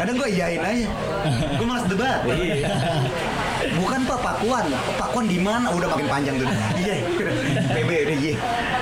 Kadang 0.00 0.14
gua 0.16 0.28
iyain 0.32 0.62
aja. 0.64 0.86
Gua 1.60 1.66
malas 1.68 1.84
debat. 1.92 2.20
Bukan 3.76 4.00
pak 4.08 4.18
Pakuan. 4.24 4.66
Pakuan 4.96 5.26
di 5.28 5.36
mana? 5.36 5.68
Udah 5.74 5.88
makin 5.92 6.08
panjang 6.08 6.34
tuh. 6.40 6.48
Iya. 6.78 6.94
IPB 7.76 7.90
udah 8.08 8.16
iya. 8.16 8.34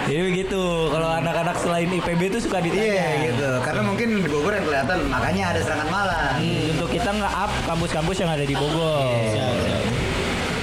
Jadi 0.06 0.20
begitu. 0.22 0.62
Kalau 0.92 1.08
anak-anak 1.18 1.56
selain 1.58 1.88
IPB 1.90 2.20
itu 2.30 2.38
suka 2.46 2.62
ditanya. 2.62 2.84
Iya 2.86 3.08
gitu. 3.32 3.48
Karena 3.66 3.82
mungkin 3.82 4.08
di 4.22 4.28
Bogor 4.30 4.52
yang 4.54 4.66
kelihatan 4.66 4.98
makanya 5.10 5.44
ada 5.56 5.60
serangan 5.64 5.88
malam. 5.90 6.30
Hmm, 6.38 6.72
Untuk 6.78 6.88
kita 6.94 7.10
nge-up 7.10 7.52
kampus-kampus 7.66 8.16
yang 8.22 8.30
ada 8.30 8.44
di 8.46 8.54
Bogor. 8.54 9.10
Iya. 9.34 9.48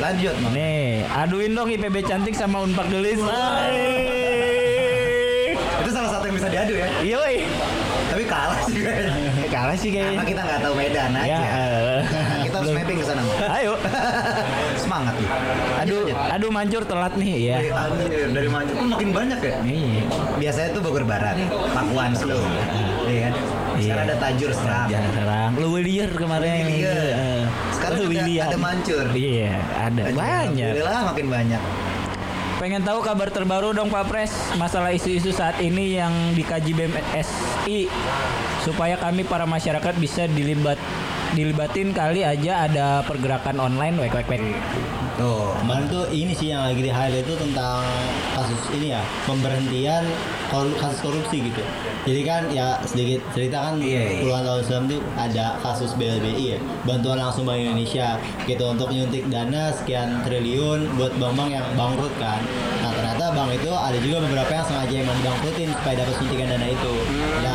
Lanjut, 0.03 0.35
Mang. 0.43 0.51
Nih, 0.51 1.07
aduin 1.07 1.55
dong 1.55 1.71
IPB 1.71 2.03
cantik 2.03 2.35
sama 2.35 2.59
Unpak 2.59 2.91
Gelis. 2.91 3.23
Itu 5.79 5.89
salah 5.95 6.11
satu 6.11 6.27
yang 6.27 6.35
bisa 6.35 6.51
diadu 6.51 6.73
ya. 6.75 6.87
Iya, 6.99 7.15
woi. 7.23 7.37
Tapi 8.11 8.23
kalah 8.27 8.59
sih 8.67 8.83
kayaknya. 8.83 9.22
Kalah 9.53 9.77
sih 9.77 9.93
Karena 9.93 10.17
kayaknya. 10.17 10.25
kita 10.25 10.41
nggak 10.41 10.59
tahu 10.59 10.73
Medan 10.73 11.11
aja. 11.13 11.29
Ya, 11.29 11.39
eh. 11.45 11.99
kita 12.41 12.55
harus 12.57 12.71
mapping 12.73 12.97
ke 12.97 13.05
sana. 13.05 13.21
Ayo. 13.53 13.73
Semangat 14.75 15.13
nih. 15.13 15.29
Aduh, 15.79 16.01
lanjut. 16.03 16.33
aduh 16.33 16.49
mancur 16.49 16.83
telat 16.83 17.13
nih 17.13 17.33
ya. 17.43 17.57
Anjir, 17.61 18.33
dari 18.33 18.49
Mancur 18.49 18.75
tuh 18.75 18.89
makin 18.89 19.09
banyak 19.13 19.39
ya. 19.39 19.55
Iya. 19.61 20.01
Biasanya 20.41 20.69
tuh 20.73 20.81
Bogor 20.81 21.05
Barat, 21.05 21.37
Pakuan 21.69 22.11
Slow, 22.13 22.41
iya 23.05 23.29
kan? 23.29 23.33
Sekarang 23.73 24.05
Iya. 24.05 24.09
ada 24.09 24.15
Tajur 24.17 24.51
Seram. 24.53 24.87
Jangan 24.89 25.11
serang. 25.13 25.51
Lu 25.55 25.67
Willier 25.69 26.09
kemarin. 26.09 26.61
Willier. 26.63 26.97
Eh, 27.13 27.43
Sekarang 27.71 27.97
lu 27.99 28.05
ada- 28.09 28.45
ada 28.47 28.57
Mancur. 28.57 29.05
Iya, 29.13 29.53
ada 29.75 30.01
banyak. 30.09 30.65
Alhamdulillah 30.65 31.01
makin 31.05 31.27
banyak. 31.29 31.61
Pengen 32.53 32.81
tahu 32.81 33.03
kabar 33.03 33.27
terbaru 33.27 33.69
dong 33.69 33.91
Pak 33.91 34.07
Pres 34.07 34.31
masalah 34.55 34.89
isu-isu 34.89 35.29
saat 35.29 35.59
ini 35.59 35.93
yang 35.93 36.13
dikaji 36.31 36.71
BMSI 36.71 37.91
supaya 38.63 38.95
kami 38.95 39.27
para 39.27 39.43
masyarakat 39.43 39.93
bisa 39.99 40.25
dilibat 40.31 40.79
dilibatin 41.33 41.91
kali 41.91 42.21
aja 42.21 42.69
ada 42.69 43.01
pergerakan 43.03 43.57
online 43.57 43.97
wek 43.99 44.13
wek 44.13 44.27
wek. 44.29 44.41
Tuh. 45.13 45.53
Kemarin 45.61 45.85
tuh 45.89 46.05
ini 46.09 46.33
sih 46.33 46.49
yang 46.49 46.65
lagi 46.65 46.81
di 46.81 46.89
highlight 46.89 47.25
itu 47.25 47.37
tentang 47.37 47.85
kasus 48.33 48.61
ini 48.73 48.97
ya 48.97 49.01
pemberhentian 49.29 50.05
kasus 50.53 50.99
korupsi 51.05 51.53
gitu. 51.53 51.61
Jadi 52.03 52.21
kan 52.25 52.41
ya 52.49 52.77
sedikit 52.83 53.21
cerita 53.33 53.69
kan 53.69 53.79
Iya, 53.79 54.01
iya. 54.09 54.19
puluhan 54.25 54.43
tahun 54.45 54.61
sebelum 54.65 54.83
tuh 54.89 55.01
ada 55.15 55.45
kasus 55.61 55.91
BLBI 55.97 56.45
ya 56.57 56.59
bantuan 56.83 57.17
langsung 57.21 57.45
Bank 57.47 57.61
Indonesia 57.61 58.17
gitu 58.45 58.63
untuk 58.69 58.89
nyuntik 58.89 59.25
dana 59.29 59.71
sekian 59.73 60.21
triliun 60.25 60.97
buat 60.97 61.13
bank-bank 61.17 61.49
yang 61.61 61.65
bangkrut 61.77 62.13
kan. 62.17 62.41
Nah 62.81 62.91
ternyata 62.93 63.33
bank 63.33 63.49
itu 63.53 63.71
ada 63.71 63.97
juga 64.01 64.17
beberapa 64.21 64.51
yang 64.51 64.65
sengaja 64.65 64.95
emang 64.97 65.17
dibangkrutin 65.21 65.69
supaya 65.77 65.95
dapat 66.01 66.13
suntikan 66.21 66.47
dana 66.57 66.67
itu. 66.69 66.93
Ada 67.41 67.52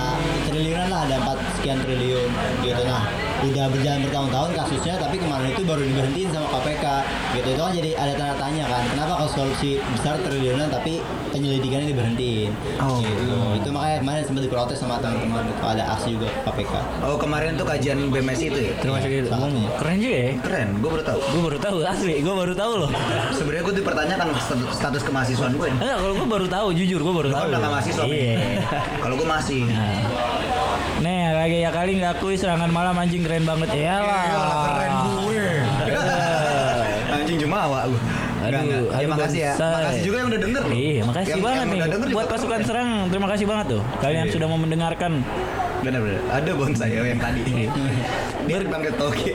triliunan 0.59 0.89
lah 0.89 1.07
ada 1.07 1.17
4 1.23 1.57
sekian 1.57 1.79
triliun 1.79 2.29
gitu. 2.61 2.83
Nah 2.83 3.07
udah 3.39 3.71
berjalan 3.71 4.03
bertahun-tahun 4.03 4.51
kasusnya 4.53 4.95
tapi 4.99 5.15
kemarin 5.17 5.55
itu 5.55 5.63
baru 5.63 5.79
diberhentiin 5.81 6.27
sama 6.29 6.51
KPK 6.51 6.85
gitu 7.33 7.49
itu 7.49 7.61
kan 7.61 7.71
jadi 7.71 7.91
ada 7.95 8.13
tanda 8.13 8.35
tanya 8.35 8.65
kan 8.67 8.83
kenapa 8.89 9.13
kasus 9.17 9.35
korupsi 9.37 9.71
besar 9.89 10.19
triliunan 10.19 10.67
tapi 10.67 10.99
penyelidikannya 11.31 11.87
diberhentiin 11.87 12.51
Oh. 12.83 12.99
gitu 12.99 13.31
itu 13.55 13.69
makanya 13.71 14.03
kemarin 14.03 14.23
sempat 14.27 14.43
diprotes 14.43 14.75
sama 14.77 14.99
teman-teman 14.99 15.47
itu 15.47 15.63
ada 15.63 15.85
aksi 15.89 16.19
juga 16.19 16.27
KPK 16.43 16.73
Oh 16.99 17.15
kemarin 17.15 17.55
tuh 17.55 17.63
kajian 17.63 18.11
BMSI 18.11 18.45
itu 18.49 18.59
ya? 18.61 18.73
Terima 18.77 18.99
kasih. 18.99 19.23
salah 19.25 19.47
satunya. 19.47 19.71
Keren 19.79 19.97
juga 19.97 20.17
ya. 20.19 20.31
Keren, 20.41 20.69
gue 20.77 20.91
baru 20.91 21.05
tahu. 21.05 21.21
Gue 21.23 21.43
baru 21.45 21.59
tahu 21.59 21.77
asli, 21.81 22.15
gue 22.19 22.35
baru 22.35 22.55
tahu 22.55 22.73
loh. 22.77 22.91
Sebenarnya 23.31 23.63
gue 23.63 23.75
dipertanyakan 23.77 24.27
status, 24.37 24.69
status 24.75 25.03
kemahasiswaan 25.07 25.55
gue. 25.55 25.69
Enggak, 25.71 25.97
kalau 25.97 26.15
gue 26.17 26.29
baru 26.29 26.47
tahu, 26.49 26.67
jujur 26.75 27.01
gue 27.01 27.15
baru 27.15 27.29
Lo 27.29 27.35
tahu. 27.37 27.47
udah 27.49 27.61
mahasiswa. 27.63 28.03
Iya. 28.05 28.35
Kalau 28.99 29.15
gue 29.15 29.29
masih. 29.29 29.63
Nih, 30.99 31.31
lagi 31.31 31.57
ya 31.63 31.71
kali 31.71 31.93
nggak 31.97 32.19
akui 32.19 32.35
serangan 32.35 32.67
malam 32.69 32.95
anjing 32.95 33.23
keren 33.23 33.43
banget 33.43 33.71
ya 33.73 33.97
lah. 33.99 34.25
Keren 34.69 34.93
gue. 35.23 35.47
Anjing 37.09 37.39
jumawa 37.39 37.87
gue. 37.87 38.01
Enggak, 38.39 38.63
Aduh. 38.63 38.71
Ya, 38.89 38.97
aduh, 38.97 39.11
makasih 39.13 39.41
ya. 39.41 39.53
Makasih 39.55 40.03
juga 40.03 40.17
yang 40.17 40.29
udah 40.29 40.41
denger. 40.41 40.65
Iya, 40.69 41.03
makasih 41.05 41.31
Yang- 41.31 41.43
banget 41.43 41.59
yang 41.59 41.69
nih 41.69 41.81
denger 41.91 42.09
buat 42.11 42.27
pasukan 42.29 42.51
keren. 42.57 42.67
serang. 42.67 42.91
Terima 43.09 43.29
kasih 43.29 43.47
banget 43.47 43.67
tuh 43.69 43.83
kalian 43.99 44.25
Iya. 44.25 44.33
sudah 44.33 44.47
mau 44.47 44.59
mendengarkan. 44.59 45.13
Bener-bener. 45.79 46.21
Ada 46.27 46.51
bonsai 46.53 46.91
ya 46.91 47.03
yang 47.05 47.21
tadi. 47.21 47.41
Iya. 47.47 47.71
Dia 48.45 48.59
bangkit 48.65 48.95
toge. 48.97 49.33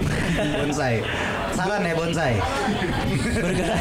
Bonsai. 0.57 0.95
Saran 1.53 1.81
ya 1.81 1.93
bonsai. 1.93 2.33
Bergerak, 3.37 3.79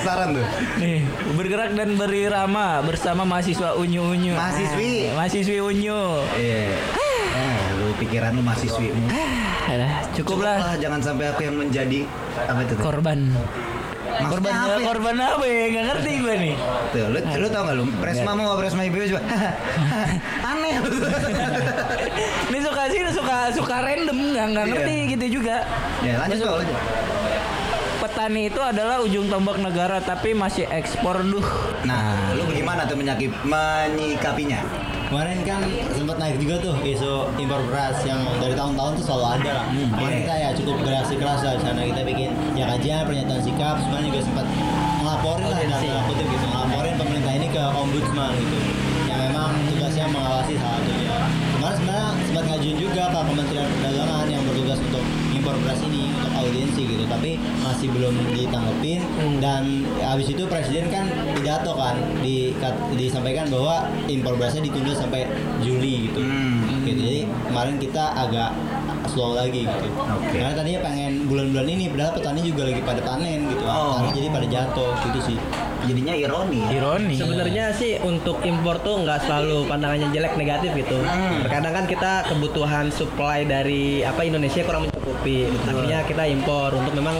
Saran 0.00 0.28
tuh. 0.32 0.46
nih, 0.76 1.00
bergerak 1.32 1.70
dan 1.72 1.94
berirama 1.94 2.80
bersama 2.80 3.22
mahasiswa 3.22 3.72
unyu 3.74 4.04
unyu. 4.06 4.34
Mahasiswi. 4.34 5.10
Ah, 5.10 5.16
mahasiswi 5.16 5.58
unyu. 5.58 6.00
Iya. 6.34 6.76
Eh, 7.34 7.58
lu 7.74 7.92
pikiran 7.96 8.30
lu 8.32 8.42
mahasiswimu. 8.42 9.06
Alah, 9.64 10.04
cukup 10.12 10.38
lah 10.40 10.56
Cukuplah, 10.60 10.76
jangan 10.76 11.00
sampai 11.00 11.24
aku 11.28 11.40
yang 11.42 11.56
menjadi 11.56 12.04
apa 12.44 12.60
itu? 12.62 12.74
korban. 12.76 13.18
Maksudnya 14.14 14.30
Korban 14.30 14.54
apa 14.54 14.70
ya? 14.70 14.86
korban 14.86 15.16
apa 15.18 15.44
ya? 15.44 15.64
Gak 15.66 15.84
ngerti 15.90 16.10
gue 16.14 16.34
nih. 16.38 16.54
Tuh, 16.92 17.04
lu, 17.10 17.18
lu 17.18 17.46
tau 17.50 17.62
gak 17.66 17.74
lu? 17.74 17.84
Presma 17.98 18.30
mau 18.32 18.54
presma 18.54 18.80
IBU 18.86 19.10
coba. 19.10 19.22
Aneh. 20.54 20.74
Ini 22.46 22.58
suka 22.62 22.82
sih 22.86 23.00
suka 23.10 23.36
suka 23.50 23.76
random 23.82 24.18
nggak 24.30 24.46
nggak 24.46 24.64
Iya. 24.64 24.70
ngerti 24.70 24.94
gitu 25.16 25.26
juga. 25.40 25.56
ya 26.00 26.14
lanjut 26.20 26.46
lanjut. 26.46 26.78
Petani 28.04 28.52
itu 28.52 28.60
adalah 28.60 29.00
ujung 29.00 29.32
tombak 29.32 29.56
negara 29.56 29.96
tapi 29.96 30.36
masih 30.36 30.68
ekspor 30.68 31.24
duh. 31.24 31.40
Nah, 31.88 32.36
lu 32.36 32.44
bagaimana 32.44 32.84
tuh 32.84 33.00
menyakip, 33.00 33.32
menyikapinya? 33.48 34.60
kemarin 35.08 35.46
kan 35.46 35.62
sempat 35.94 36.16
naik 36.16 36.36
juga 36.40 36.58
tuh 36.58 36.74
isu 36.82 37.28
impor 37.38 37.60
beras 37.70 38.02
yang 38.02 38.18
dari 38.40 38.56
tahun-tahun 38.56 38.98
tuh 38.98 39.04
selalu 39.04 39.26
ada 39.38 39.50
lah 39.62 39.66
kemarin 39.70 40.10
iya. 40.10 40.20
kita 40.24 40.34
ya 40.34 40.48
cukup 40.56 40.76
bereaksi 40.80 41.14
keras 41.20 41.40
lah 41.44 41.54
di 41.54 41.62
sana 41.62 41.80
kita 41.84 42.02
bikin 42.02 42.30
ya 42.56 42.64
kajian 42.72 43.04
pernyataan 43.04 43.42
sikap 43.44 43.76
semuanya 43.84 44.08
juga 44.10 44.20
sempat 44.24 44.46
ngelaporin 45.04 45.46
lah 45.46 45.60
dalam 45.60 46.04
kutip 46.08 46.26
gitu 46.26 46.46
ngelaporin 46.50 46.94
pemerintah 46.96 47.32
ini 47.36 47.46
ke 47.52 47.62
ombudsman 47.62 48.32
gitu 48.40 48.58
yang 49.06 49.20
memang 49.28 49.50
tugasnya 49.70 50.06
mengawasi 50.08 50.54
salah 50.56 50.80
satunya 50.80 51.16
kemarin 51.52 51.76
sebenarnya 51.78 52.08
sempat 52.24 52.44
ngajuin 52.50 52.76
juga 52.80 53.02
ke 53.06 53.20
Kementerian 53.24 53.68
Perdagangan 53.70 54.26
yang 54.26 54.42
bertugas 54.48 54.78
untuk 54.82 55.04
impor 55.36 55.54
beras 55.62 55.80
ini 55.84 56.13
audiensi 56.36 56.82
gitu 56.84 57.04
tapi 57.06 57.38
masih 57.62 57.88
belum 57.94 58.14
ditanggepin 58.34 59.00
dan 59.38 59.86
habis 60.02 60.30
itu 60.30 60.44
presiden 60.50 60.90
kan 60.90 61.06
pidato 61.32 61.72
kan 61.78 61.96
di, 62.20 62.52
disampaikan 62.98 63.48
bahwa 63.48 63.88
impor 64.10 64.34
berasnya 64.36 64.66
ditunda 64.66 64.92
sampai 64.94 65.26
Juli 65.62 66.10
gitu. 66.10 66.20
Hmm. 66.20 66.84
gitu 66.84 67.00
jadi 67.00 67.20
kemarin 67.48 67.76
kita 67.80 68.04
agak 68.14 68.50
slow 69.08 69.36
lagi 69.36 69.68
gitu 69.68 69.88
Oke. 69.94 70.36
karena 70.40 70.54
tadinya 70.56 70.80
pengen 70.82 71.12
bulan-bulan 71.28 71.68
ini 71.68 71.92
padahal 71.92 72.12
petani 72.16 72.40
juga 72.42 72.62
lagi 72.66 72.80
pada 72.82 73.00
panen 73.04 73.40
gitu 73.52 73.62
Oh. 73.64 73.96
Karena 73.96 74.10
jadi 74.12 74.28
pada 74.28 74.46
jatuh 74.46 74.90
gitu 75.08 75.18
sih 75.24 75.38
Jadinya 75.86 76.14
ironi. 76.14 76.60
ya. 76.60 76.70
Ironi. 76.74 77.14
Sebenarnya 77.14 77.64
sih 77.70 77.96
untuk 78.00 78.40
impor 78.42 78.80
tuh 78.80 79.00
nggak 79.00 79.20
selalu 79.22 79.64
pandangannya 79.64 80.08
jelek 80.10 80.34
negatif 80.34 80.70
gitu. 80.74 80.98
Hmm. 80.98 81.42
Terkadang 81.42 81.72
kan 81.74 81.84
kita 81.84 82.12
kebutuhan 82.26 82.86
supply 82.88 83.44
dari 83.44 84.00
apa 84.00 84.20
Indonesia 84.22 84.62
kurang 84.62 84.86
mencukupi. 84.86 85.46
Akhirnya 85.62 86.02
kita 86.02 86.24
impor 86.26 86.72
untuk 86.72 86.92
memang 86.92 87.16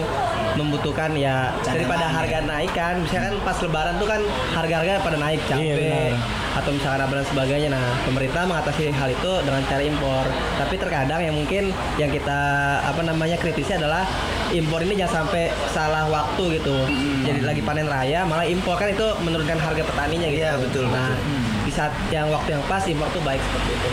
membutuhkan 0.54 1.10
ya 1.14 1.50
Cadangan 1.56 1.74
daripada 1.74 2.04
ya. 2.04 2.10
harga 2.12 2.38
naik 2.42 2.72
kan. 2.72 2.94
Misalkan 3.00 3.34
pas 3.42 3.58
lebaran 3.58 3.94
tuh 3.96 4.06
kan 4.06 4.20
harga-harga 4.52 5.02
pada 5.02 5.18
naik 5.18 5.40
Iya, 5.42 5.50
cabai 5.50 5.74
benar. 5.74 6.12
atau 6.54 6.70
misalkan 6.70 7.00
apa 7.00 7.12
dan 7.12 7.26
sebagainya. 7.26 7.68
Nah, 7.68 7.86
pemerintah 8.04 8.42
mengatasi 8.44 8.84
hal 8.88 9.08
itu 9.10 9.32
dengan 9.42 9.62
cara 9.64 9.82
impor. 9.82 10.24
Tapi 10.54 10.74
terkadang 10.78 11.20
yang 11.20 11.34
mungkin 11.34 11.64
yang 11.96 12.06
kita 12.08 12.40
apa 12.80 13.02
namanya 13.02 13.34
kritisi 13.34 13.74
adalah 13.74 14.06
impor 14.50 14.78
ini 14.78 14.94
jangan 14.94 15.26
sampai 15.26 15.42
salah 15.68 16.06
waktu 16.06 16.42
gitu. 16.54 16.76
Jadi 17.24 17.42
lagi 17.42 17.58
panen 17.60 17.90
raya 17.90 18.22
malah 18.22 18.46
impor 18.54 18.74
kan 18.74 18.88
itu 18.88 19.06
menurunkan 19.20 19.58
harga 19.58 19.82
petaninya 19.82 20.28
gitu. 20.28 20.40
Iya, 20.40 20.52
betul, 20.56 20.84
Nah, 20.86 21.10
betul. 21.10 21.64
di 21.64 21.72
saat 21.72 21.92
yang 22.08 22.26
waktu 22.28 22.54
yang 22.54 22.62
pas 22.64 22.82
impor 22.84 23.10
tuh 23.10 23.20
baik 23.20 23.42
seperti 23.42 23.70
itu. 23.72 23.88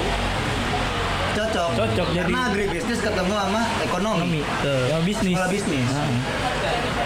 Cocok. 1.32 1.70
Cocok, 1.74 2.08
jadi- 2.12 2.28
Karena 2.28 2.42
agribisnis 2.46 3.00
ketemu 3.00 3.34
sama 3.34 3.62
ekonomi. 3.82 4.42
Ya 4.62 4.98
bisnis. 5.02 5.34
Sekolah 5.34 5.50
bisnis. 5.50 5.88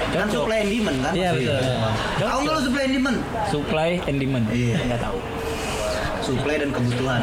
Kan 0.07 0.25
Cocok. 0.25 0.43
supply 0.43 0.57
and 0.59 0.71
demand 0.71 0.97
kan? 0.99 1.13
Iya, 1.13 1.29
betul. 1.31 1.59
Tahu 2.19 2.37
nggak 2.41 2.53
lu 2.53 2.61
supply 2.63 2.83
and 2.83 2.93
demand? 2.93 3.17
Supply 3.47 3.89
and 4.03 4.17
demand. 4.17 4.45
Iya. 4.49 4.75
Enggak 4.81 4.99
tahu. 5.01 5.17
Supply 6.25 6.57
dan 6.57 6.73
kebutuhan. 6.73 7.21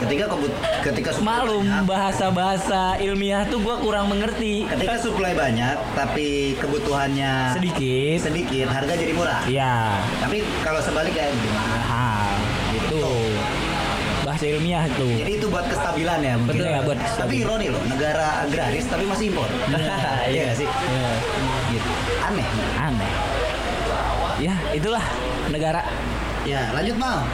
Ketika 0.00 0.24
kebut 0.26 0.48
ketika 0.80 1.10
banyak, 1.12 1.60
bahasa-bahasa 1.84 2.96
ilmiah 2.98 3.44
tuh 3.44 3.60
gua 3.60 3.76
kurang 3.76 4.08
mengerti. 4.08 4.64
ketika 4.64 4.96
supply 4.96 5.36
banyak 5.36 5.76
tapi 5.92 6.56
kebutuhannya 6.56 7.52
Sedikit. 7.52 8.16
sedikit, 8.22 8.66
harga 8.66 8.96
jadi 8.96 9.12
murah. 9.12 9.44
Iya. 9.44 9.92
Tapi 10.18 10.40
kalau 10.60 10.80
sebalik 10.80 11.12
kayak 11.12 11.36
gimana? 11.36 11.68
Mahal. 11.76 12.32
Gitu. 12.72 13.04
bahasa 14.20 14.44
ilmiah 14.46 14.84
itu. 14.86 15.08
Jadi 15.16 15.32
itu 15.36 15.46
buat 15.48 15.66
kestabilan 15.66 16.18
ya 16.20 16.34
mungkin. 16.36 16.54
Betul 16.54 16.66
ya, 16.66 16.80
buat 16.80 16.96
Tapi 16.96 17.08
kestabilan. 17.10 17.40
ironi 17.42 17.66
loh, 17.68 17.82
negara 17.84 18.26
agraris 18.40 18.84
tapi 18.86 19.04
masih 19.04 19.24
impor. 19.28 19.48
Iya 20.24 20.40
nggak 20.48 20.56
sih? 20.56 20.68
Iya. 20.70 21.10
Gitu. 21.68 21.90
Aneh. 22.22 22.46
Aneh. 22.78 23.10
Ya, 24.38 24.54
itulah 24.72 25.04
negara. 25.48 25.84
Ya, 26.42 26.72
lanjut 26.72 26.96
mal. 26.96 27.26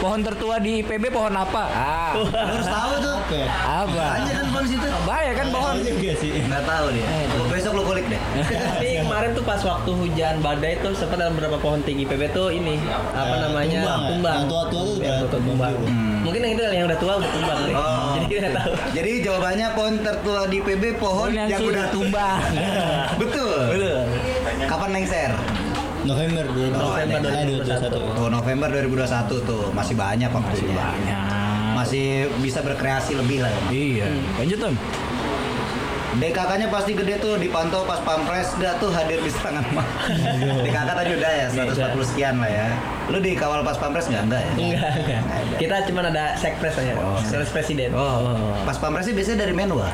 Pohon 0.00 0.20
tertua 0.22 0.56
di 0.56 0.80
IPB 0.80 1.08
pohon 1.08 1.28
apa? 1.30 1.62
Ah, 1.68 2.12
harus 2.16 2.64
tahu 2.66 2.92
tuh. 2.98 3.16
Oke. 3.20 3.40
apa? 3.46 4.04
Tanya 4.16 4.32
kan 4.34 4.46
bang 4.50 4.66
situ. 4.66 4.88
Bahaya 5.04 5.32
kan 5.32 5.46
pohon. 5.50 5.74
Tahu 5.76 5.84
juga 5.86 6.12
sih. 6.16 6.30
Nggak 6.40 6.64
tahu 6.64 6.86
dia. 6.90 7.06
Lu 7.30 7.44
besok 7.46 7.72
lu 7.74 7.82
kulik 7.84 8.06
deh. 8.06 8.20
Tapi 8.40 8.88
kemarin 9.00 9.30
tuh 9.32 9.44
pas 9.44 9.60
waktu 9.60 9.90
hujan 9.92 10.34
badai 10.40 10.80
tuh 10.80 10.92
sempat 10.92 11.20
ada 11.20 11.28
beberapa 11.28 11.56
pohon 11.56 11.80
tinggi 11.80 12.02
PB 12.02 12.32
tuh 12.32 12.48
ini 12.48 12.80
apa 13.12 13.28
Eh, 13.30 13.38
namanya 13.42 13.76
tumbang 13.76 14.00
ya? 14.00 14.08
tumbang. 14.08 14.34
Yang 14.34 14.46
tua-tua 14.48 14.80
tuh 14.80 14.94
udah 14.96 15.14
tumbang. 15.30 15.72
Hmm. 15.84 16.18
Mungkin 16.20 16.40
yang 16.42 16.52
itu 16.52 16.62
yang 16.66 16.86
udah 16.86 16.98
tua 16.98 17.12
udah 17.16 17.30
tumbang 17.30 17.58
deh. 17.60 17.74
Oh. 17.74 18.10
Jadi 18.10 18.24
kita 18.26 18.48
tahu. 18.50 18.70
Jadi 18.90 19.10
jawabannya 19.20 19.66
pohon 19.70 19.94
tertua 20.00 20.40
di 20.46 20.58
PB 20.58 20.84
pohon 20.96 21.28
Pohon 21.28 21.32
yang 21.46 21.60
udah 21.60 21.84
tumbang. 21.90 22.40
Betul. 23.20 23.58
Betul. 23.68 24.00
Kapan 24.62 24.90
lengser? 24.92 25.30
November 26.04 26.44
2021. 26.48 26.72
November 26.72 27.30
Eh, 27.30 27.44
2021. 27.60 28.16
Oh, 28.16 28.28
November 28.32 28.68
2021 28.72 29.36
tuh 29.44 29.62
masih 29.76 29.94
banyak 29.96 30.30
waktunya. 30.32 30.74
Banyak. 30.76 31.18
Masih 31.76 32.06
bisa 32.40 32.60
berkreasi 32.64 33.16
lebih 33.16 33.44
lah. 33.44 33.52
Iya. 33.68 34.08
Lanjut 34.40 34.58
Om. 34.60 34.74
DKK-nya 36.18 36.66
pasti 36.74 36.98
gede 36.98 37.22
tuh 37.22 37.38
dipantau 37.38 37.86
pas 37.86 38.02
pampres 38.02 38.58
dah 38.58 38.74
tuh 38.82 38.90
hadir 38.90 39.22
di 39.22 39.30
serangan 39.30 39.62
mah. 39.70 39.86
DKK 40.66 40.90
tadi 40.90 41.10
udah 41.14 41.30
ya 41.30 41.46
140 41.54 42.10
sekian 42.10 42.34
lah 42.42 42.50
ya. 42.50 42.66
Lu 43.10 43.22
dikawal 43.22 43.62
pas 43.62 43.78
pampres 43.78 44.10
nggak 44.10 44.22
enggak 44.26 44.42
ya? 44.42 44.52
Enggak, 44.58 44.90
enggak. 45.06 45.20
Kita 45.62 45.76
cuma 45.86 46.00
ada 46.02 46.34
sekpres 46.34 46.74
aja. 46.82 46.98
Sekretaris 47.22 47.50
presiden. 47.54 47.90
Oh. 47.94 48.42
Pas 48.66 48.74
pampres 48.74 49.06
sih 49.06 49.14
biasanya 49.14 49.46
dari 49.46 49.54
menwa. 49.54 49.86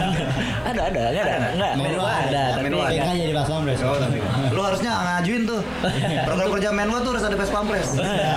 ada 0.72 0.80
ada 0.88 1.00
enggak 1.12 1.24
ada 1.28 1.48
enggak. 1.52 1.72
Menwa 1.76 1.90
Menwa 1.92 2.10
ada, 2.16 2.42
tapi 2.56 2.66
kan 2.72 3.14
jadi 3.16 3.34
pas 3.36 3.48
pampres. 3.48 3.78
Oh, 3.84 3.96
tapi 4.00 4.18
lu 4.52 4.60
harusnya 4.64 4.92
ngajuin 4.92 5.42
tuh 5.44 5.60
program 6.28 6.48
kerja 6.56 6.68
menwa 6.72 6.98
tuh 7.04 7.10
harus 7.12 7.24
ada 7.28 7.36
pas 7.36 7.50
pampres. 7.52 7.88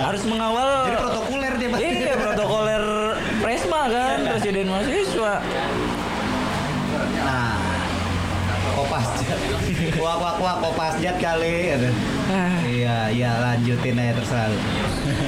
harus 0.04 0.22
mengawal 0.28 0.68
Jadi 0.92 0.96
protokoler 1.00 1.52
dia 1.56 1.68
Pak. 1.72 1.80
Iya, 1.86 2.14
protokoler 2.18 2.84
Presma 3.40 3.86
kan, 3.88 4.18
presiden 4.26 4.66
mahasiswa. 4.68 5.34
Nah, 7.26 7.52
kopasjat. 8.96 9.38
Wah, 10.02 10.16
wah, 10.16 10.34
wah, 10.40 10.56
kopasjat 10.64 11.16
kali. 11.20 11.76
Ah. 12.32 12.56
Iya, 12.64 12.96
iya 13.12 13.30
lanjutin 13.38 14.00
aja 14.00 14.16
terserah. 14.16 14.48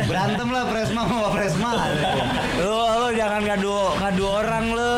Berantem 0.08 0.48
lah 0.50 0.64
Presma 0.66 1.02
sama 1.04 1.28
Presma. 1.30 1.70
Lu, 2.58 2.74
lu 2.74 3.08
jangan 3.14 3.40
ngadu 3.44 3.76
ngadu 4.00 4.24
orang 4.24 4.66
lu. 4.72 4.96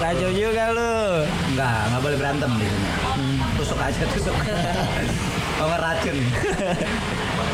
Kacau 0.00 0.30
juga 0.30 0.64
lu. 0.76 1.24
Enggak, 1.52 1.80
enggak 1.88 2.00
boleh 2.04 2.16
berantem 2.20 2.50
di 2.60 2.66
sini. 2.68 2.88
Tusuk 3.56 3.80
aja, 3.80 4.04
tusuk. 4.12 4.36
Sama 5.56 5.76
racun. 5.80 6.16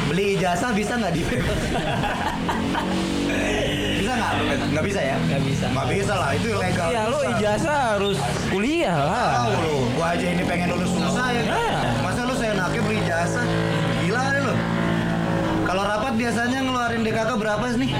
Beli 0.09 0.41
ijazah 0.41 0.73
bisa 0.73 0.97
nggak 0.97 1.13
di 1.13 1.23
nggak? 4.37 4.85
Bisa 4.85 5.01
ya? 5.01 5.17
Nggak 5.17 5.43
bisa. 5.47 5.67
Nggak 5.73 5.89
bisa 5.93 6.13
lah, 6.17 6.31
itu 6.37 6.47
ilegal. 6.53 6.89
Ya 6.93 7.03
lu 7.09 7.19
ijazah 7.37 7.79
harus 7.97 8.17
kuliah 8.53 8.99
lah. 8.99 9.31
Tahu 9.43 9.51
lu, 9.65 9.77
gua 9.97 10.07
aja 10.15 10.27
ini 10.29 10.43
pengen 10.45 10.69
lulus 10.75 10.91
susah 10.93 11.27
ya. 11.33 11.43
Nah. 11.49 11.79
Masa 12.05 12.21
lu 12.29 12.35
saya 12.37 12.53
nakib 12.57 12.83
beli 12.85 13.01
ijazah? 13.05 13.45
Gila 14.05 14.21
kali 14.21 14.41
lu. 14.45 14.55
Kalau 15.69 15.83
rapat 15.85 16.13
biasanya 16.17 16.59
ngeluarin 16.65 17.01
DKK 17.05 17.31
berapa 17.37 17.65
sih 17.77 17.79
nih? 17.85 17.91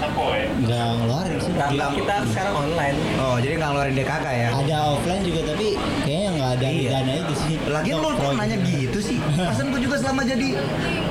Enggak 0.00 0.86
ngeluarin 0.96 1.36
sih. 1.36 1.52
Karena 1.52 1.86
kita 1.92 2.14
sekarang 2.32 2.54
online. 2.56 2.96
Oh, 3.16 3.36
jadi 3.36 3.54
nggak 3.56 3.70
ngeluarin 3.70 3.94
DKK 3.94 4.26
ya? 4.26 4.48
Ada 4.50 4.76
offline 4.88 5.22
juga 5.22 5.40
tapi 5.46 5.66
kayaknya 6.02 6.28
nggak 6.32 6.50
ada 6.50 6.66
Iya. 6.70 6.88
dana 6.90 7.12
itu 7.16 7.34
sih. 7.36 7.54
Lagian 7.68 7.96
lu 7.98 8.08
kok 8.14 8.32
nanya 8.32 8.56
gitu 8.60 8.98
sih? 8.98 9.16
Pasan 9.36 9.66
gua 9.68 9.80
juga 9.80 9.96
selama 9.98 10.22
jadi 10.24 10.48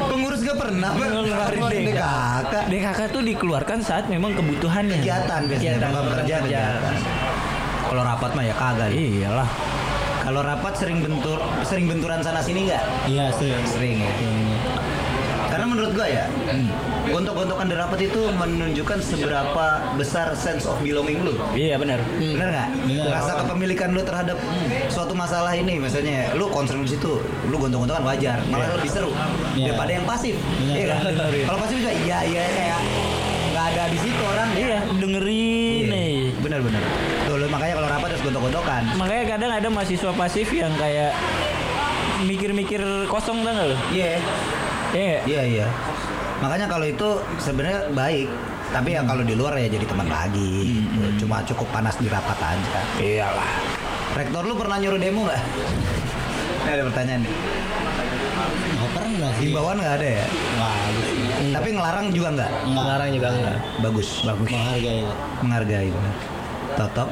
pengurus 0.10 0.40
gak 0.42 0.58
pernah 0.58 0.90
Pak, 0.92 1.08
Ngeluarin 1.08 1.62
DKK. 1.70 2.04
DKK. 2.70 3.00
Tuh 3.10 3.24
dikeluarkan 3.24 3.80
saat 3.82 4.06
memang 4.08 4.34
kebutuhannya. 4.34 5.02
Kegiatan 5.02 5.42
biasanya, 5.46 5.78
Kegiatan, 5.78 6.04
kerja. 6.26 6.62
Kalau 7.90 8.02
rapat 8.06 8.32
mah 8.38 8.46
ya 8.46 8.56
kagak. 8.56 8.90
Iyalah. 8.94 9.50
Kalau 10.20 10.46
rapat 10.46 10.78
sering 10.78 11.02
bentur, 11.02 11.42
sering 11.66 11.90
benturan 11.90 12.22
sana 12.22 12.38
sini 12.38 12.70
nggak? 12.70 12.84
Iya 13.10 13.34
sering. 13.34 13.66
Sering 13.66 13.98
ya. 13.98 14.12
Karena 15.60 15.76
menurut 15.76 15.92
gua 15.92 16.08
ya, 16.08 16.24
gontok-gontokan 17.06 17.68
di 17.68 17.76
rapat 17.76 18.00
itu 18.02 18.32
menunjukkan 18.32 18.98
seberapa 19.04 19.66
besar 20.00 20.32
sense 20.32 20.64
of 20.64 20.80
belonging 20.80 21.20
lu. 21.20 21.36
Iya 21.52 21.76
benar. 21.76 22.00
Bener 22.16 22.48
nggak? 22.48 22.70
Bener. 22.80 23.12
Rasa 23.12 23.44
kepemilikan 23.44 23.92
lu 23.92 24.00
terhadap 24.00 24.40
suatu 24.88 25.12
masalah 25.12 25.52
ini, 25.52 25.76
misalnya 25.76 26.32
lu 26.32 26.48
concern 26.48 26.80
di 26.80 26.96
situ, 26.96 27.20
lu 27.44 27.60
gontok-gontokan 27.60 28.08
wajar, 28.08 28.40
malah 28.48 28.72
lebih 28.72 28.88
seru 28.88 29.12
Iya. 29.52 29.76
daripada 29.76 29.92
yang 29.92 30.06
pasif. 30.08 30.40
Iya 30.64 30.86
kan? 30.88 31.00
Kalau 31.52 31.60
pasif 31.60 31.76
juga 31.76 31.92
iya 31.92 32.18
iya 32.24 32.44
kayak 32.48 32.80
nggak 33.52 33.66
ada 33.70 33.84
di 33.92 34.00
situ 34.00 34.22
orang. 34.24 34.50
Iya, 34.56 34.78
dengerin 34.96 35.84
nih. 35.92 36.16
Bener-bener. 36.40 36.80
Tuh 37.28 37.36
lu 37.36 37.52
makanya 37.52 37.74
kalau 37.76 37.90
rapat 37.92 38.08
harus 38.16 38.24
gontok-gontokan. 38.24 38.82
Makanya 38.96 39.24
kadang 39.28 39.52
ada 39.52 39.68
mahasiswa 39.68 40.12
pasif 40.16 40.48
yang 40.56 40.72
kayak 40.80 41.12
mikir-mikir 42.22 42.80
kosong 43.08 43.44
tau 43.44 43.52
gak 43.52 43.68
lu? 43.68 43.78
Iya. 43.92 44.24
Iya. 44.94 45.20
Iya 45.26 45.42
iya. 45.46 45.68
Makanya 46.40 46.68
kalau 46.72 46.86
itu 46.88 47.10
sebenarnya 47.38 47.92
baik. 47.94 48.30
Tapi 48.70 48.94
ya 48.94 49.02
kalau 49.02 49.26
di 49.26 49.34
luar 49.34 49.58
ya 49.58 49.66
jadi 49.66 49.86
teman 49.86 50.08
lagi. 50.08 50.78
Cuma 51.18 51.42
cukup 51.46 51.68
panas 51.74 51.98
di 51.98 52.06
rapat 52.06 52.38
aja. 52.38 52.80
Iyalah. 53.02 53.50
Rektor 54.14 54.46
lu 54.46 54.54
pernah 54.58 54.78
nyuruh 54.78 55.00
demo 55.02 55.26
nggak? 55.26 55.42
Ini 56.66 56.70
ada 56.78 56.84
pertanyaan 56.90 57.22
nih. 57.26 57.34
Nggak 58.70 58.92
pernah 58.94 59.30
sih. 59.34 59.42
Himbauan 59.50 59.78
nggak 59.82 59.96
ada 60.02 60.08
ya? 60.22 60.26
Wah, 60.58 60.74
bagus. 60.86 61.08
Tapi 61.50 61.68
ngelarang 61.74 62.06
juga 62.14 62.28
nggak? 62.38 62.52
Enggak. 62.66 62.84
Sekarang 62.86 63.10
juga 63.10 63.28
enggak. 63.34 63.58
Bagus. 63.82 64.10
Bagus. 64.26 64.50
Menghargai. 64.54 65.02
Menghargai 65.42 65.90
benar. 65.90 66.16
Tatap. 66.70 67.08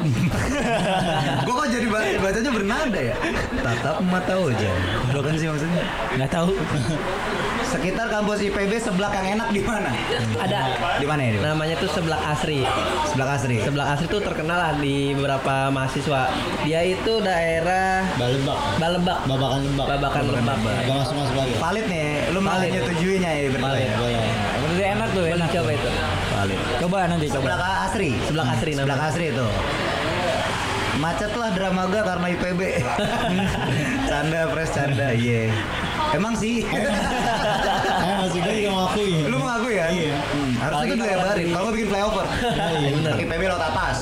Gua 1.50 1.54
kok 1.60 1.68
jadi 1.74 1.88
baca 1.90 2.18
bacanya 2.22 2.52
bernada 2.54 3.00
ya? 3.02 3.16
Tatap 3.66 3.96
mata 4.06 4.34
hujan. 4.38 4.78
Lo 5.12 5.20
kan 5.26 5.34
sih 5.34 5.50
maksudnya? 5.50 5.84
Nggak 6.16 6.30
tahu. 6.30 6.54
Sekitar 7.68 8.08
kampus 8.08 8.40
IPB 8.42 8.80
sebelah 8.80 9.12
yang 9.12 9.38
enak 9.38 9.50
di 9.52 9.60
mana? 9.60 9.92
Ada. 10.40 10.60
Di 10.98 11.06
mana 11.06 11.22
ya? 11.22 11.32
Namanya 11.44 11.76
tuh 11.76 11.92
sebelah 11.92 12.16
asri. 12.32 12.64
Sebelah 13.06 13.36
Asri. 13.36 13.60
Sebelah 13.60 13.86
asri 13.92 14.08
tuh 14.08 14.24
terkenal 14.24 14.56
lah 14.56 14.72
di 14.74 15.12
beberapa 15.12 15.68
mahasiswa. 15.68 16.32
Dia 16.64 16.82
itu 16.82 17.20
daerah 17.20 18.08
Balebak. 18.16 18.60
Balebak. 18.80 19.20
Babakan 19.28 19.60
lebak. 19.66 19.86
Babakan 19.90 20.24
Lebak. 20.30 20.58
Gak 20.64 20.96
masuk 20.96 21.16
masuk 21.18 21.36
lagi. 21.36 21.54
Valid 21.58 21.86
nih, 21.88 22.08
lu 22.32 22.40
mau 22.40 22.56
Valid. 22.56 22.72
nyetujuinya 22.72 23.30
ya 23.30 23.42
berdua 23.52 23.68
Valid. 23.68 23.84
ya? 23.84 23.96
Boleh. 23.98 24.28
Berarti 24.58 24.84
enak 24.88 25.08
tuh, 25.12 25.26
enak. 25.28 25.48
Coba 25.52 25.70
itu. 25.76 25.90
Valid. 26.32 26.60
Coba 26.80 26.98
nanti 27.06 27.26
coba. 27.28 27.44
Sebelah 27.44 27.60
Asri. 27.84 28.10
Sebelah 28.24 28.46
Asri 28.48 28.72
Sebelah. 28.74 28.98
Asri 29.04 29.26
itu. 29.28 29.48
Macet 30.98 31.30
lah 31.32 31.50
Dramaga 31.52 32.00
karena 32.04 32.26
IPB. 32.28 32.62
canda 34.10 34.50
pres 34.50 34.70
canda, 34.72 35.08
iya. 35.12 35.54
Emang 36.10 36.34
sih. 36.34 36.64
Eh 36.64 38.16
masuk 38.18 38.40
gue 38.40 38.54
juga 38.56 38.70
mengakui. 38.72 39.12
Lu 39.24 39.38
mengaku 39.38 39.68
ya? 39.70 39.86
Iya. 39.88 40.14
Hmm, 40.16 40.52
harusnya 40.58 40.86
itu 40.86 40.96
kalau 40.96 41.06
dilebarin. 41.06 41.48
Kalau 41.52 41.70
bikin 41.70 41.88
flyover. 41.88 42.26
iya, 42.74 42.90
bener. 42.94 43.14
IPB 43.20 43.42
laut 43.46 43.64
atas. 43.64 43.98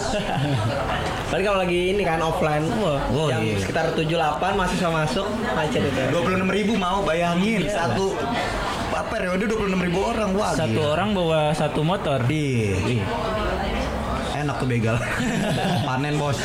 Tadi 1.26 1.42
kalau 1.42 1.60
lagi 1.60 1.80
ini 1.92 2.02
kan 2.02 2.20
offline, 2.22 2.64
wah, 2.78 3.02
Oh, 3.10 3.28
yang 3.28 3.44
iya. 3.44 3.58
sekitar 3.58 3.92
78 3.92 4.16
mahasiswa 4.54 4.90
masuk 4.90 5.26
macet 5.52 5.82
itu. 5.84 6.02
26 6.14 6.48
ribu 6.48 6.74
mau 6.76 7.02
bayangin 7.02 7.66
satu 7.66 8.14
apa 8.88 9.12
periode 9.12 9.44
26 9.44 9.76
ribu 9.82 10.00
orang 10.06 10.32
wah 10.32 10.56
Satu 10.56 10.80
gila. 10.80 10.94
orang 10.94 11.10
bawa 11.12 11.42
satu 11.52 11.82
motor. 11.82 12.24
Iya. 12.26 13.04
Enak 14.46 14.62
tuh 14.62 14.70
begal. 14.70 14.94
Panen 15.90 16.22
bos. 16.22 16.38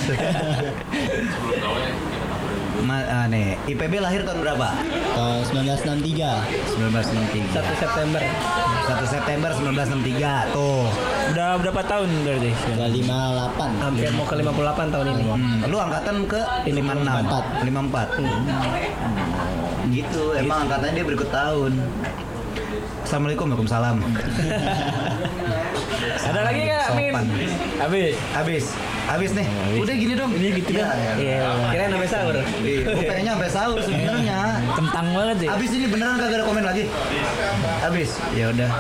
Ma, 2.81 2.97
ah, 3.05 3.29
nih, 3.29 3.61
IPB 3.69 4.01
lahir 4.01 4.25
tahun 4.25 4.41
berapa? 4.41 4.73
Tahun 5.13 5.45
1963. 5.53 6.81
1963. 6.81 7.61
1 7.61 7.77
September. 7.77 8.25
1 8.25 9.05
September 9.05 9.53
1963. 9.53 10.57
Tuh. 10.57 10.89
Udah 11.37 11.61
berapa 11.61 11.85
tahun 11.85 12.09
berarti? 12.25 12.57
Udah 12.73 12.89
58. 12.89 13.85
Hampir 13.85 14.09
mau 14.17 14.25
ke 14.25 14.41
58 14.41 14.97
tahun 14.97 15.13
ini. 15.13 15.25
Hmm, 15.29 15.69
lu 15.69 15.77
angkatan 15.77 16.25
ke 16.25 16.41
56. 16.65 17.69
54. 17.69 18.17
Gitu, 19.93 20.41
emang 20.41 20.65
angkatannya 20.65 20.97
dia 20.97 21.05
berikut 21.05 21.29
tahun. 21.29 21.77
Assalamualaikum, 23.05 23.53
Waalaikumsalam. 23.53 24.01
Ada 26.01 26.41
lagi 26.41 26.61
nggak 26.65 26.87
Min? 26.97 27.13
Habis. 27.77 28.15
Habis. 28.33 28.65
Habis 29.11 29.31
nih. 29.35 29.47
Udah 29.77 29.95
gini 29.97 30.15
dong. 30.17 30.31
Ini 30.33 30.49
gitu 30.63 30.71
Iya. 30.73 30.87
Iya. 31.19 31.49
Kira 31.73 31.85
sampai 31.93 32.09
sahur. 32.09 32.35
Gue 32.41 33.05
pengennya 33.05 33.33
sampai 33.37 33.51
sahur 33.51 33.79
sebenarnya. 33.83 34.39
Kentang 34.73 35.07
banget 35.13 35.37
sih. 35.45 35.49
Habis 35.51 35.71
ini 35.77 35.87
beneran 35.91 36.17
kagak 36.17 36.39
ada 36.41 36.45
komen 36.47 36.65
lagi. 36.65 36.85
Habis. 37.85 38.11
Ya 38.33 38.45
udah. 38.55 38.71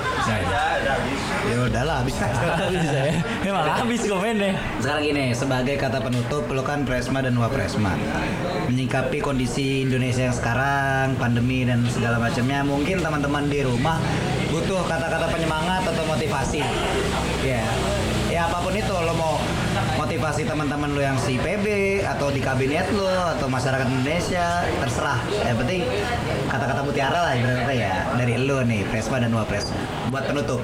Ya 1.50 1.56
udahlah 1.66 1.96
habis. 2.04 2.16
Habis 2.60 2.80
saya. 2.88 3.12
Emang 3.42 3.64
habis 3.66 4.00
komennya. 4.06 4.52
Sekarang 4.78 5.02
gini, 5.02 5.24
sebagai 5.34 5.74
kata 5.80 5.98
penutup, 5.98 6.46
lo 6.52 6.62
kan 6.62 6.86
Presma 6.86 7.24
dan 7.24 7.34
Wapresma 7.34 7.96
menyikapi 8.70 9.18
kondisi 9.18 9.82
Indonesia 9.82 10.30
yang 10.30 10.36
sekarang, 10.36 11.18
pandemi 11.18 11.66
dan 11.66 11.82
segala 11.90 12.22
macamnya, 12.22 12.62
mungkin 12.62 13.02
teman-teman 13.02 13.50
di 13.50 13.66
rumah 13.66 13.98
butuh 14.60 14.84
kata-kata 14.84 15.24
penyemangat 15.32 15.88
atau 15.88 16.04
motivasi. 16.04 16.60
Ya, 17.40 17.64
ya 18.28 18.44
apa 18.44 18.60
pun 18.60 18.76
itu, 18.76 18.92
lo 18.92 19.16
mau 19.16 19.40
motivasi 19.96 20.44
teman-teman 20.44 20.92
lo 20.92 21.00
yang 21.00 21.16
si 21.16 21.40
PB 21.40 21.64
atau 22.04 22.28
di 22.28 22.44
kabinet 22.44 22.92
lo 22.92 23.08
atau 23.08 23.48
masyarakat 23.48 23.88
Indonesia, 23.88 24.68
terserah. 24.84 25.16
Yang 25.48 25.56
penting 25.64 25.80
kata-kata 26.52 26.80
mutiara 26.84 27.20
lah 27.24 27.32
ibaratnya 27.40 27.72
ya 27.72 27.94
dari 28.20 28.36
lo 28.36 28.60
nih, 28.60 28.84
Presma 28.92 29.16
dan 29.24 29.32
Wapresma. 29.32 29.80
Buat 30.12 30.28
penutup. 30.28 30.60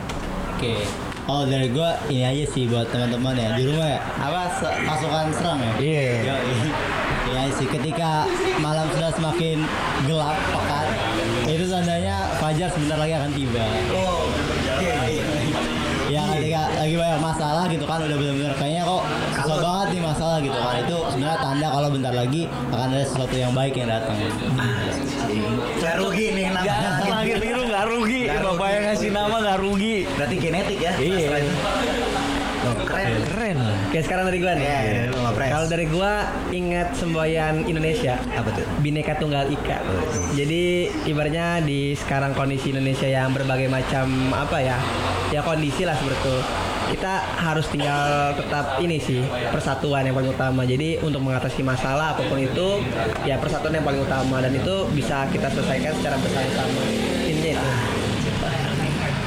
Oke. 0.61 0.85
Oh 1.27 1.49
dari 1.49 1.73
gua 1.73 1.97
ini 2.13 2.23
aja 2.23 2.45
sih 2.53 2.69
buat 2.69 2.93
teman-teman 2.93 3.33
ya 3.33 3.57
di 3.57 3.65
rumah 3.65 3.97
ya. 3.97 4.01
Apa 4.21 4.61
pasukan 4.61 5.33
serang 5.33 5.59
ya? 5.65 5.73
Iya. 5.81 6.37
Yoi. 6.37 6.71
Iya 7.27 7.43
sih 7.57 7.67
ketika 7.67 8.29
malam 8.61 8.87
sudah 8.93 9.11
semakin 9.17 9.65
gelap 10.05 10.37
fajar 12.47 12.71
sebentar 12.71 12.95
lagi 12.95 13.13
akan 13.19 13.31
tiba. 13.35 13.65
Oh, 13.91 14.31
Ya 16.07 16.23
ketika 16.31 16.71
lagi 16.79 16.95
banyak 16.95 17.19
masalah 17.19 17.67
gitu 17.67 17.83
kan 17.83 17.99
udah 17.99 18.15
benar-benar 18.15 18.55
kayaknya 18.55 18.87
kok 18.87 19.03
susah 19.43 19.59
banget 19.59 19.87
nih 19.91 20.03
masalah 20.07 20.39
gitu 20.39 20.55
kan 20.55 20.75
itu 20.79 20.99
sebenarnya 21.11 21.39
tanda 21.43 21.67
kalau 21.75 21.89
bentar 21.91 22.15
lagi 22.15 22.43
akan 22.71 22.87
ada 22.95 23.03
sesuatu 23.03 23.35
yang 23.35 23.51
baik 23.51 23.75
yang 23.75 23.91
datang. 23.91 24.15
Gak 25.83 25.95
rugi 25.99 26.27
nih 26.39 26.55
Gak, 26.55 26.63
namanya. 26.63 27.35
biru 27.43 27.63
nggak 27.67 27.85
rugi. 27.91 28.23
Bapak 28.31 28.55
rugi. 28.55 28.71
yang 28.71 28.85
ngasih 28.87 29.11
nama 29.11 29.37
nggak 29.43 29.59
rugi. 29.59 29.97
Berarti 30.15 30.37
genetik 30.39 30.79
ya? 30.79 30.93
Iya. 30.95 31.29
Oh, 32.67 32.75
keren. 32.83 33.23
Keren. 33.31 33.57
Oke 33.87 33.99
sekarang 34.03 34.25
dari 34.27 34.39
gua 34.43 34.53
nih. 34.59 34.67
Iya, 34.67 34.81
iya, 34.83 35.03
lu 35.15 35.19
Wapres. 35.23 35.51
Kalau 35.55 35.67
dari 35.71 35.87
gua 35.87 36.13
ingat 36.51 36.89
semboyan 36.99 37.63
Indonesia. 37.71 38.19
Apa 38.35 38.51
tuh? 38.51 38.67
Bineka 38.83 39.15
Tunggal 39.23 39.47
Ika. 39.55 39.79
Jadi 40.35 40.91
ibaratnya 41.07 41.63
di 41.63 41.95
sekarang 41.95 42.35
kondisi 42.35 42.75
Indonesia 42.75 43.07
yang 43.07 43.31
berbagai 43.31 43.71
macam 43.71 44.35
apa 44.35 44.59
ya? 44.59 44.79
Ya 45.31 45.41
kondisi 45.47 45.87
lah 45.87 45.95
seperti 45.95 46.19
itu. 46.19 46.37
Kita 46.87 47.19
harus 47.19 47.67
tinggal 47.67 48.31
tetap 48.39 48.79
ini 48.79 49.03
sih 49.03 49.19
persatuan 49.51 50.07
yang 50.07 50.15
paling 50.15 50.31
utama. 50.31 50.63
Jadi 50.63 51.03
untuk 51.03 51.19
mengatasi 51.23 51.67
masalah 51.67 52.15
apa 52.15 52.23
pun 52.27 52.39
itu 52.39 52.83
ya 53.27 53.39
persatuan 53.43 53.75
yang 53.75 53.87
paling 53.87 54.07
utama 54.07 54.39
dan 54.39 54.55
itu 54.55 54.87
bisa 54.95 55.27
kita 55.35 55.51
selesaikan 55.51 55.95
secara 55.99 56.15
bersama-sama. 56.19 56.83
Intinya 57.27 57.59
itu. 57.59 58.06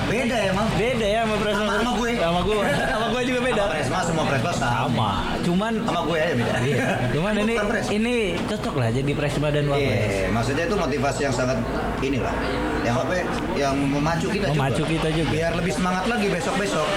Beda 0.09 0.35
ya, 0.35 0.51
Mam. 0.51 0.67
Beda 0.73 1.05
ya 1.05 1.19
sama 1.21 1.35
Presma. 1.37 1.61
Sama- 1.61 1.77
sama 1.79 1.91
gue. 1.95 2.11
Sama 2.15 2.39
gue. 2.41 2.55
Sama 2.83 3.05
gue 3.07 3.21
juga 3.23 3.39
beda. 3.41 3.61
Sama 3.61 3.71
Presma 3.71 3.97
semua 4.01 4.23
Presma 4.25 4.51
sama. 4.51 4.73
Sama. 4.81 5.09
Cuman 5.39 5.73
Sama 5.81 6.01
gue 6.03 6.17
aja 6.17 6.33
beda. 6.35 6.53
Iya. 6.59 6.85
Cuman 7.09 7.33
ini 7.37 7.53
ini 7.91 8.15
cocok 8.43 8.75
lah 8.75 8.89
jadi 8.89 9.11
Presma 9.13 9.47
dan 9.49 9.65
Wapres. 9.67 10.11
Iya, 10.11 10.27
maksudnya 10.29 10.63
itu 10.65 10.75
motivasi 10.75 11.19
yang 11.23 11.35
sangat 11.35 11.57
inilah. 11.99 12.33
Yang 12.79 12.95
apa? 12.97 13.13
ya, 13.13 13.25
Yang 13.59 13.73
memacu 13.85 14.27
kita 14.29 14.45
Memacu 14.49 14.81
juga. 14.81 14.89
kita 14.89 15.09
juga. 15.13 15.29
Hmm. 15.29 15.37
Biar 15.37 15.51
lebih 15.53 15.73
semangat 15.73 16.03
lagi 16.07 16.27
besok-besok. 16.27 16.87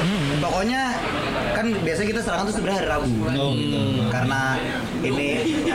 Pokoknya 0.41 0.83
kan 1.53 1.67
biasanya 1.85 2.09
kita 2.09 2.21
serangan 2.25 2.45
tuh 2.49 2.55
sebenarnya 2.57 2.79
hari 2.81 2.89
Rabu. 2.89 3.09
Oh, 3.37 3.51
gitu. 3.55 3.81
Karena 4.09 4.41
ini 5.05 5.27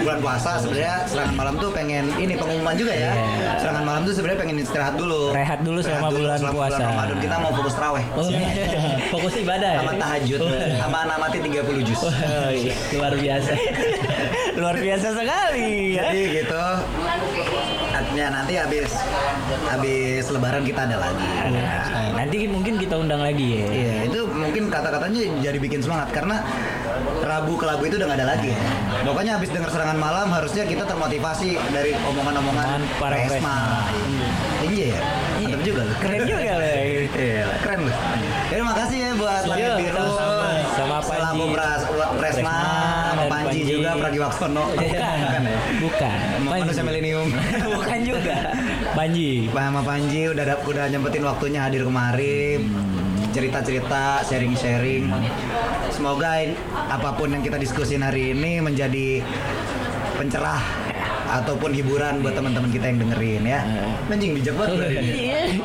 bulan 0.01 0.19
puasa 0.21 0.49
sebenarnya 0.61 0.95
serangan 1.09 1.35
malam 1.37 1.55
tuh 1.61 1.69
pengen 1.73 2.05
ini 2.17 2.33
pengumuman 2.37 2.75
juga 2.75 2.93
ya. 2.93 3.11
Iya. 3.13 3.49
Serangan 3.61 3.83
malam 3.85 4.01
tuh 4.05 4.13
sebenarnya 4.17 4.39
pengen 4.41 4.57
istirahat 4.61 4.95
dulu. 4.97 5.21
Rehat 5.31 5.59
dulu 5.61 5.79
selama 5.81 6.07
dulu 6.11 6.25
bulan 6.25 6.37
selama 6.41 6.55
puasa. 6.57 6.79
Ramadan 6.81 7.17
kita 7.21 7.35
mau 7.39 7.51
fokus 7.53 7.75
raweh. 7.77 8.05
Oh, 8.17 8.29
fokus 9.13 9.33
ibadah 9.39 9.69
ya. 9.69 9.79
Sama 9.81 9.93
tahajud, 9.97 10.39
sama 10.81 10.99
namati 11.05 11.37
30 11.39 11.87
juz. 11.87 12.01
Oh, 12.01 12.51
iya. 12.51 12.73
Luar 12.97 13.13
biasa. 13.15 13.51
Luar 14.59 14.75
biasa 14.81 15.07
sekali 15.13 15.93
ya. 15.93 16.03
Jadi 16.09 16.21
gitu. 16.41 16.63
Artinya 18.17 18.33
nanti 18.33 18.57
habis 18.57 18.89
habis 19.69 20.25
lebaran 20.33 20.65
kita 20.65 20.89
ada 20.89 20.97
lagi. 21.05 21.29
Nah, 21.53 22.17
nanti 22.17 22.49
mungkin 22.49 22.81
kita 22.81 22.97
undang 22.97 23.21
lagi 23.21 23.61
ya. 23.61 23.65
Iya, 23.69 23.93
itu 24.09 24.25
mungkin 24.33 24.73
kata-katanya 24.73 25.37
jadi 25.37 25.61
bikin 25.61 25.85
semangat 25.85 26.09
karena 26.17 26.41
Rabu 27.21 27.61
ke 27.61 27.69
Rabu 27.69 27.85
itu 27.85 28.01
udah 28.01 28.09
gak 28.09 28.17
ada 28.17 28.33
lagi. 28.33 28.57
Pokoknya 29.05 29.37
habis 29.37 29.53
dengar 29.53 29.69
serangan 29.69 30.01
malam 30.01 30.33
harusnya 30.33 30.65
kita 30.65 30.89
termotivasi 30.89 31.61
dari 31.69 31.93
omongan-omongan 32.09 32.81
Omongan 32.81 32.81
para 32.97 33.21
Presma. 33.21 33.85
Iya 34.65 34.87
ya. 34.97 35.01
Mantap 35.37 35.61
juga 35.61 35.81
lu. 35.85 35.93
Keren 36.01 36.19
juga 36.25 36.53
lah. 36.57 36.73
Iya, 36.73 37.45
keren 37.61 37.79
lu. 37.85 37.93
Jadi 38.49 38.61
makasih 38.65 38.97
ya 38.97 39.09
buat 39.13 39.41
Langit 39.45 39.61
Iya, 39.61 39.73
Biru. 39.77 40.09
Sama 40.73 40.97
selaku 41.05 41.37
Panji. 41.37 41.53
Pras, 41.53 41.81
Presma, 42.17 42.57
sama 43.13 43.23
Panji 43.29 43.59
Panji. 43.87 43.95
juga 43.95 44.03
Pragiwaksono. 44.03 44.63
Bukan. 44.75 45.15
Bukan 45.23 45.41
ya? 45.47 45.57
Bukan. 45.79 46.17
Manusia 46.43 46.83
milenium. 46.83 47.27
Bukan 47.77 47.99
juga. 48.03 48.37
Panji. 48.91 49.31
Sama 49.51 49.81
Panji 49.83 50.21
udah 50.31 50.45
udah 50.67 50.85
nyempetin 50.91 51.23
waktunya 51.23 51.59
hadir 51.63 51.81
kemari 51.87 52.59
cerita-cerita 53.27 54.25
sharing-sharing 54.25 55.13
semoga 55.93 56.41
apa 56.89 57.13
pun 57.13 57.29
yang 57.29 57.43
kita 57.45 57.61
diskusin 57.61 58.01
hari 58.01 58.33
ini 58.33 58.57
menjadi 58.65 59.21
pencerah 60.17 60.57
ataupun 61.43 61.69
hiburan 61.75 62.23
buat 62.25 62.33
teman-teman 62.33 62.71
kita 62.73 62.89
yang 62.89 62.97
dengerin 63.03 63.43
ya 63.45 63.61
anjing 64.07 64.31
bijak 64.33 64.55
banget 64.55 64.89
ini. 65.03 65.59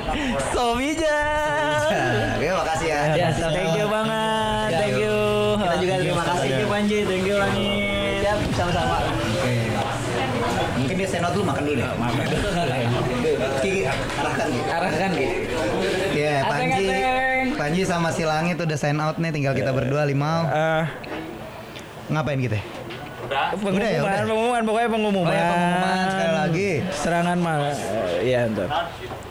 So 0.53 0.75
bijak. 0.77 1.87
Oke, 2.37 2.49
makasih. 2.51 2.89
Ya, 3.15 3.29
Thank 3.31 3.79
you 3.79 3.87
banget. 3.87 4.69
Thank 4.75 4.99
you. 4.99 5.17
Kita 5.63 5.77
juga 5.79 5.95
terima 6.03 6.25
kasih. 6.27 6.42
You 6.63 6.71
Panji. 6.71 6.99
Thank 7.03 7.27
you 7.27 7.37
Langit. 7.37 8.23
Siap, 8.23 8.39
sama-sama. 8.55 8.97
Oke. 9.03 9.55
Mungkin 10.79 10.95
dia 10.95 11.09
senot 11.11 11.33
dulu 11.35 11.45
makan 11.45 11.63
dulu 11.67 11.75
deh. 11.75 11.87
Makan. 11.99 12.23
Kiki, 13.59 13.81
arahkan 13.91 14.47
Ki. 14.47 14.61
Arahkan 14.71 15.11
gitu. 15.11 15.35
Ya, 16.15 16.35
Panji. 16.47 16.87
Ateng-ateng. 16.87 17.47
Panji 17.59 17.83
sama 17.83 18.09
si 18.15 18.23
Langit 18.23 18.57
udah 18.57 18.79
sign 18.79 18.99
out 18.99 19.19
nih, 19.19 19.35
tinggal 19.35 19.55
kita 19.55 19.75
berdua 19.75 20.07
limau. 20.07 20.47
Eh, 20.47 20.85
Ngapain 22.11 22.39
kita? 22.39 22.59
pengumuman, 23.33 23.81
Udah 23.81 23.89
ya, 23.89 24.01
udah. 24.05 24.19
pengumuman, 24.23 24.61
pokoknya 24.63 24.89
pengumuman. 24.93 25.31
Oh 25.31 25.35
ya, 25.35 25.47
pengumuman 25.49 25.97
sekali 26.05 26.33
lagi. 26.37 26.71
Serangan 26.93 27.39
malam. 27.41 27.75
Iya, 28.21 28.41
ntar. 28.53 28.69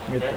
Gitu. 0.10 0.30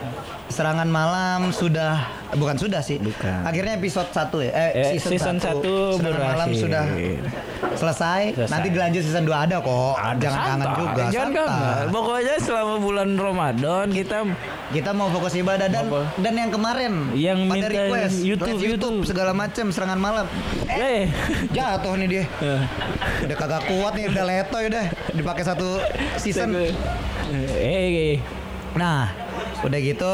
Serangan 0.55 0.87
malam 0.87 1.51
sudah 1.51 1.99
bukan 2.33 2.55
sudah 2.55 2.79
sih. 2.79 2.97
Bukan. 2.97 3.43
Akhirnya 3.43 3.75
episode 3.75 4.07
1 4.09 4.39
ya. 4.39 4.51
Eh, 4.55 4.71
Eh, 4.95 5.03
season 5.03 5.37
satu. 5.37 5.59
satu 5.59 5.75
Serangan 5.99 6.23
malam 6.31 6.49
sudah 6.55 6.85
selesai. 7.75 8.23
Selesai. 8.33 8.51
Nanti 8.55 8.69
dilanjut 8.71 9.03
season 9.03 9.25
2 9.25 9.35
ada 9.35 9.59
kok. 9.59 9.95
Jangan 10.15 10.23
kangen 10.39 10.63
Santai. 10.63 10.79
juga. 10.79 11.03
Jangan 11.11 11.31
kangen. 11.35 11.87
Pokoknya 11.91 12.35
selama 12.39 12.75
bulan 12.79 13.09
Ramadan 13.13 13.87
kita 13.91 14.19
Kita 14.67 14.91
mau 14.91 15.07
fokus 15.09 15.35
ibadah 15.35 15.67
dan 15.67 15.87
Apa? 15.87 16.03
dan 16.17 16.35
yang 16.35 16.51
kemarin 16.51 16.93
Yang 17.13 17.39
pada 17.45 17.53
minta 17.53 17.69
request 17.69 18.17
YouTube, 18.17 18.49
request 18.49 18.65
YouTube. 18.65 18.99
segala 19.05 19.31
macam 19.31 19.67
serangan 19.69 20.01
malam. 20.01 20.27
eh 20.67 21.11
Jatuh 21.51 21.95
nih 21.97 22.09
dia. 22.09 22.25
Udah 23.21 23.37
kagak 23.37 23.63
kuat 23.67 23.93
nih 23.93 24.07
udah 24.09 24.25
letoy 24.25 24.63
udah 24.67 24.85
dipakai 25.11 25.43
satu 25.43 25.79
season. 26.17 26.55
eh 27.55 28.19
Nah, 28.73 29.11
udah 29.61 29.79
gitu 29.79 30.13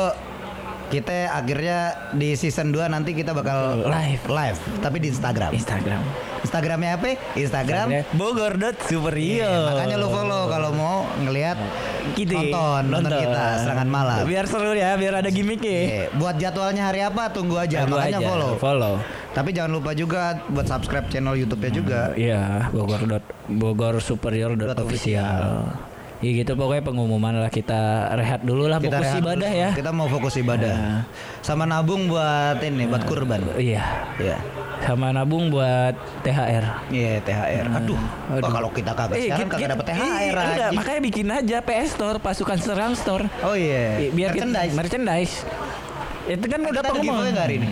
kita 0.90 1.30
akhirnya 1.30 1.78
di 2.12 2.34
season 2.34 2.74
2 2.74 2.90
nanti 2.90 3.14
kita 3.14 3.30
bakal 3.30 3.86
Live. 3.86 4.26
live 4.26 4.58
tapi 4.82 4.98
di 4.98 5.08
Instagram. 5.08 5.54
Instagram. 5.54 6.02
Instagramnya 6.40 6.90
apa? 6.96 7.14
Instagram. 7.36 7.86
Bogor 8.16 8.56
dot 8.56 8.76
Superio. 8.88 9.44
Iya, 9.44 9.70
makanya 9.70 9.96
lu 10.00 10.08
follow 10.08 10.48
kalau 10.48 10.70
mau 10.74 10.96
ngelihat 11.20 11.56
Gitu. 12.16 12.32
nonton, 12.32 12.90
nonton 12.90 13.12
kita 13.12 13.44
serangan 13.62 13.88
malam. 13.88 14.24
Biar 14.24 14.44
seru 14.48 14.72
ya, 14.72 14.96
biar 14.96 15.20
ada 15.20 15.30
gimmicknya. 15.30 15.78
Oke, 15.84 16.00
buat 16.16 16.36
jadwalnya 16.40 16.88
hari 16.90 17.00
apa 17.04 17.28
tunggu 17.30 17.60
aja, 17.60 17.84
Tunggu 17.84 17.96
makanya 18.00 18.18
aja, 18.18 18.28
follow. 18.28 18.52
Follow. 18.56 18.94
Tapi 19.30 19.50
jangan 19.54 19.70
lupa 19.78 19.90
juga 19.94 20.42
buat 20.50 20.66
subscribe 20.66 21.06
channel 21.12 21.38
YouTube-nya 21.38 21.70
juga. 21.70 22.00
Iya, 22.16 22.72
Bogor 22.72 23.04
dot 23.06 23.24
Bogor 23.46 23.94
Superior 24.02 24.56
official. 24.74 25.70
Iya 26.20 26.44
gitu 26.44 26.52
pokoknya 26.52 26.84
pengumuman 26.84 27.32
lah 27.34 27.48
kita 27.48 27.80
rehat 28.12 28.44
dulu 28.44 28.68
lah 28.68 28.76
Kita 28.76 29.00
fokus 29.00 29.16
ibadah 29.16 29.48
dulu. 29.48 29.56
ya. 29.58 29.70
Kita 29.72 29.90
mau 29.90 30.04
fokus 30.06 30.34
ibadah. 30.36 30.68
Nah. 30.70 31.00
Sama 31.40 31.64
nabung 31.64 32.06
buat 32.06 32.60
ini, 32.60 32.84
buat 32.84 33.08
kurban. 33.08 33.40
Iya. 33.56 33.80
Iya. 34.20 34.36
Sama 34.80 35.10
nabung 35.10 35.48
buat 35.48 35.96
THR. 36.20 36.64
Iya, 36.92 37.24
THR. 37.24 37.64
Aduh. 37.74 37.96
Aduh. 38.30 38.52
kalau 38.52 38.68
kita 38.68 38.92
kagak 38.92 39.16
Eh, 39.16 39.24
sekarang 39.26 39.40
kita- 39.42 39.56
kagak 39.56 39.68
dapet 39.70 39.84
THR 39.86 40.04
iya, 40.04 40.42
enggak, 40.46 40.70
makanya 40.74 41.00
bikin 41.02 41.26
aja 41.26 41.56
PS 41.58 41.88
Store, 41.90 42.16
pasukan 42.18 42.58
serang 42.58 42.92
store. 42.92 43.24
Oh 43.40 43.56
iya. 43.56 44.04
Biar 44.10 44.30
kita- 44.30 44.44
merchandise. 44.44 44.74
merchandise. 44.76 45.34
Itu 46.26 46.44
kan 46.46 46.60
udah 46.62 46.82
pengumuman. 46.84 47.32
hari 47.34 47.54
ini? 47.56 47.68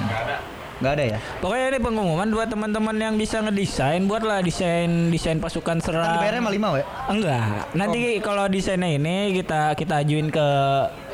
Nggak 0.79 0.93
ada 0.95 1.05
ya? 1.11 1.19
Pokoknya 1.43 1.67
ini 1.75 1.79
pengumuman 1.83 2.29
buat 2.31 2.49
teman-teman 2.49 2.95
yang 2.95 3.14
bisa 3.19 3.43
ngedesain, 3.43 4.07
buatlah 4.07 4.38
desain 4.47 5.11
desain 5.11 5.43
pasukan 5.43 5.79
Kan 5.79 5.83
serang. 5.83 6.14
dibayarnya 6.14 6.39
sama 6.39 6.53
lima 6.55 6.68
we. 6.79 6.83
Enggak. 7.11 7.74
Nanti 7.74 8.01
kalau 8.22 8.47
desainnya 8.47 8.95
ini 8.95 9.35
kita 9.35 9.74
kita 9.74 10.07
ajuin 10.07 10.31
ke 10.31 10.47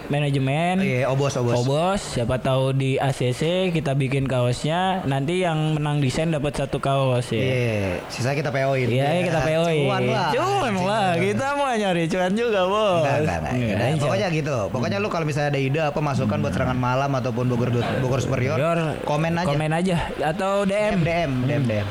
manajemen. 0.09 0.81
Iya, 0.81 1.09
obos 1.09 1.35
obos. 1.35 1.55
Obos, 1.57 2.01
siapa 2.01 2.37
tahu 2.37 2.73
di 2.73 2.97
ACC 2.97 3.71
kita 3.71 3.93
bikin 3.93 4.25
kaosnya. 4.25 5.05
Nanti 5.05 5.43
yang 5.43 5.77
menang 5.77 6.01
desain 6.01 6.29
dapat 6.29 6.55
satu 6.55 6.79
kaos 6.79 7.29
ya. 7.29 7.41
Iya, 7.41 8.05
sisa 8.09 8.33
kita 8.33 8.49
PO-in. 8.49 8.89
Iya, 8.89 9.25
kita 9.25 9.41
PO 9.41 9.65
Cuan 9.65 10.03
lah. 10.05 10.31
Cuan 10.31 10.75
lah, 10.77 11.09
kita 11.17 11.47
mau 11.55 11.69
nyari 11.71 12.05
cuan 12.07 12.33
juga, 12.33 12.61
Bos. 12.65 13.03
Enggak, 13.03 13.17
enggak, 13.19 13.39
enggak. 13.39 13.53
Enggak, 13.55 13.89
insya 13.91 14.03
pokoknya 14.05 14.29
gitu. 14.31 14.57
Pokoknya 14.71 14.99
lu 14.99 15.09
kalau 15.09 15.25
misalnya 15.25 15.49
ada 15.51 15.61
ide 15.61 15.81
apa 15.81 15.99
masukan 15.99 16.39
buat 16.41 16.53
serangan 16.53 16.79
malam 16.79 17.11
ataupun 17.13 17.45
Bogor 17.47 17.69
Bogor 18.01 18.21
superior, 18.21 18.57
komen 19.05 19.33
aja. 19.37 19.47
Komen 19.47 19.71
aja 19.73 19.97
atau 20.21 20.65
DM 20.65 21.01
DM. 21.01 21.03
DM 21.05 21.33
DM 21.45 21.65
DM. 21.65 21.89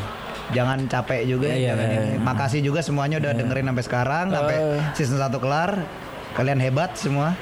Jangan 0.53 0.85
capek 0.85 1.25
juga 1.25 1.49
Iya, 1.49 1.73
iya. 1.73 1.89
ini. 2.13 2.21
Makasih 2.21 2.61
juga 2.61 2.85
semuanya 2.85 3.17
udah 3.17 3.33
dengerin 3.33 3.73
sampai 3.73 3.83
sekarang 3.83 4.25
sampai 4.29 4.55
Eh. 4.55 4.79
season 4.93 5.17
1 5.17 5.41
kelar. 5.41 5.81
Kalian 6.33 6.61
hebat 6.61 6.93
semua. 6.93 7.33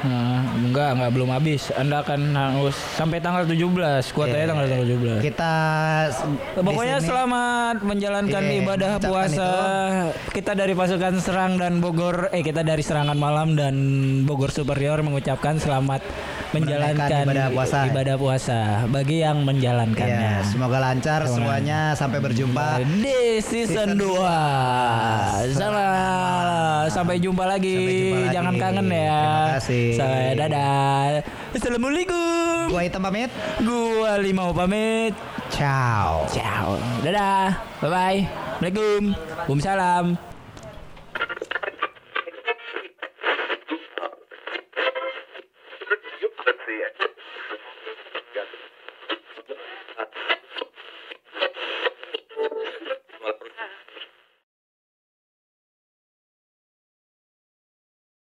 Nah, 0.00 0.46
enggak, 0.54 0.94
enggak 0.94 1.10
belum 1.10 1.28
habis. 1.28 1.62
Anda 1.72 2.00
akan 2.00 2.20
harus 2.30 2.76
sampai 2.94 3.18
tanggal 3.18 3.42
17. 3.44 4.08
Kuotanya 4.08 4.38
Iya. 4.40 4.48
tanggal 4.48 4.66
17. 4.68 5.18
Kita 5.20 5.52
s- 6.06 6.22
di 6.22 6.62
Pokoknya 6.62 6.96
sini- 6.96 7.08
selamat 7.08 7.76
menjalankan 7.82 8.42
Iya, 8.44 8.54
ibadah 8.60 8.92
puasa. 9.00 9.50
Kita 10.30 10.52
dari 10.52 10.72
pasukan 10.72 11.18
serang 11.18 11.58
dan 11.58 11.78
Bogor, 11.78 12.30
eh 12.30 12.40
kita 12.40 12.62
dari 12.62 12.78
serangan 12.80 13.14
malam 13.14 13.52
dan 13.52 13.74
Bogor 14.22 14.48
Superior 14.48 15.00
mengucapkan 15.00 15.58
selamat 15.58 16.06
menjalankan 16.48 17.26
ibadah 17.26 17.48
puasa. 17.50 17.78
ibadah 17.84 18.16
puasa 18.16 18.58
bagi 18.86 19.20
yang 19.20 19.42
menjalankannya. 19.42 20.38
Iya, 20.38 20.46
semoga 20.46 20.78
lancar 20.80 21.26
semuanya 21.26 21.92
sampai 21.92 22.18
berjumpa. 22.20 22.80
Di 22.96 23.42
season 23.42 23.98
2 23.98 24.30
Salah 25.50 26.86
Sampai 26.88 27.18
jumpa 27.18 27.44
lagi 27.44 27.76
Sampai 27.76 27.92
jumpa 27.92 28.16
lagi. 28.18 28.32
Jangan 28.32 28.54
kangen 28.56 28.86
ya 28.88 29.20
Terima 29.20 29.52
kasih. 29.54 29.87
Saya 29.96 30.36
dadah. 30.36 31.22
Assalamualaikum. 31.54 32.72
Gua 32.72 32.82
Hitam 32.84 33.00
pamit. 33.06 33.30
Gua 33.62 34.20
Limau 34.20 34.52
pamit. 34.52 35.14
Ciao. 35.48 36.28
Ciao. 36.28 36.76
Dadah. 37.00 37.56
Bye 37.80 37.88
bye 37.88 38.20
Assalamualaikum. 38.58 39.14
Waalaikumsalam 39.14 40.37